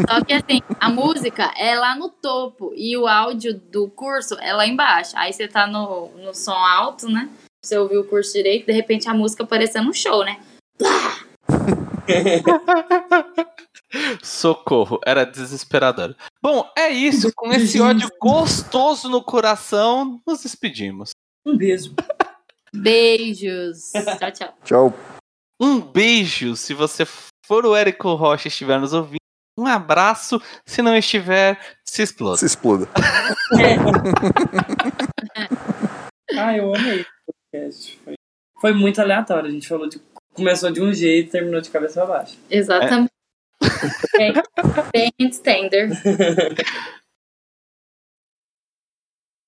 Só 0.10 0.24
que 0.24 0.34
assim, 0.34 0.62
a 0.80 0.90
música 0.90 1.54
é 1.58 1.78
lá 1.78 1.96
no 1.96 2.10
topo 2.10 2.74
e 2.76 2.96
o 2.98 3.06
áudio 3.06 3.54
do 3.54 3.90
curso 3.90 4.36
é 4.40 4.54
lá 4.54 4.66
embaixo. 4.66 5.12
Aí 5.16 5.34
você 5.34 5.48
tá 5.48 5.68
no, 5.68 6.10
no 6.18 6.34
som 6.34 6.54
alto, 6.54 7.10
né? 7.10 7.30
Você 7.62 7.78
ouviu 7.78 8.02
o 8.02 8.08
curso 8.08 8.34
direito, 8.34 8.66
de 8.66 8.72
repente 8.72 9.10
a 9.10 9.14
música 9.14 9.44
aparecendo 9.44 9.88
no 9.88 9.94
show, 9.94 10.24
né? 10.24 10.40
Socorro, 14.24 15.00
era 15.06 15.26
desesperador. 15.26 16.16
Bom, 16.42 16.68
é 16.78 16.90
isso. 16.90 17.32
Com 17.36 17.52
esse 17.52 17.80
ódio 17.80 18.10
gostoso 18.20 19.10
no 19.10 19.22
coração, 19.22 20.20
nos 20.26 20.42
despedimos. 20.42 21.12
Um 21.46 21.56
beijo. 21.56 21.94
Beijos. 22.74 23.92
Tchau, 24.20 24.32
tchau. 24.32 24.58
Tchau. 24.64 24.94
Um 25.60 25.80
beijo 25.80 26.56
se 26.56 26.74
você 26.74 27.06
for 27.46 27.66
o 27.66 27.76
Érico 27.76 28.16
Rocha 28.16 28.48
e 28.48 28.50
estiver 28.50 28.80
nos 28.80 28.94
ouvindo. 28.94 29.18
Um 29.58 29.68
abraço. 29.68 30.42
Se 30.66 30.82
não 30.82 30.98
estiver, 30.98 31.60
se 31.86 32.02
exploda. 32.02 32.38
Se 32.38 32.46
exploda. 32.46 32.88
Ah, 36.36 36.58
eu 36.58 36.74
amei 36.74 37.02
o 37.02 37.06
podcast. 37.52 38.00
Foi, 38.04 38.16
foi 38.60 38.74
muito 38.74 39.00
aleatório. 39.00 39.50
A 39.50 39.52
gente 39.52 39.68
falou 39.68 39.88
de. 39.88 40.02
Começou 40.34 40.72
de 40.72 40.82
um 40.82 40.92
jeito 40.92 41.28
e 41.28 41.32
terminou 41.32 41.62
de 41.62 41.70
cabeça 41.70 42.04
pra 42.04 42.18
baixo. 42.18 42.40
Exatamente. 42.50 43.12
Bem, 44.18 44.34
bem 44.92 45.12
standard. 45.30 45.94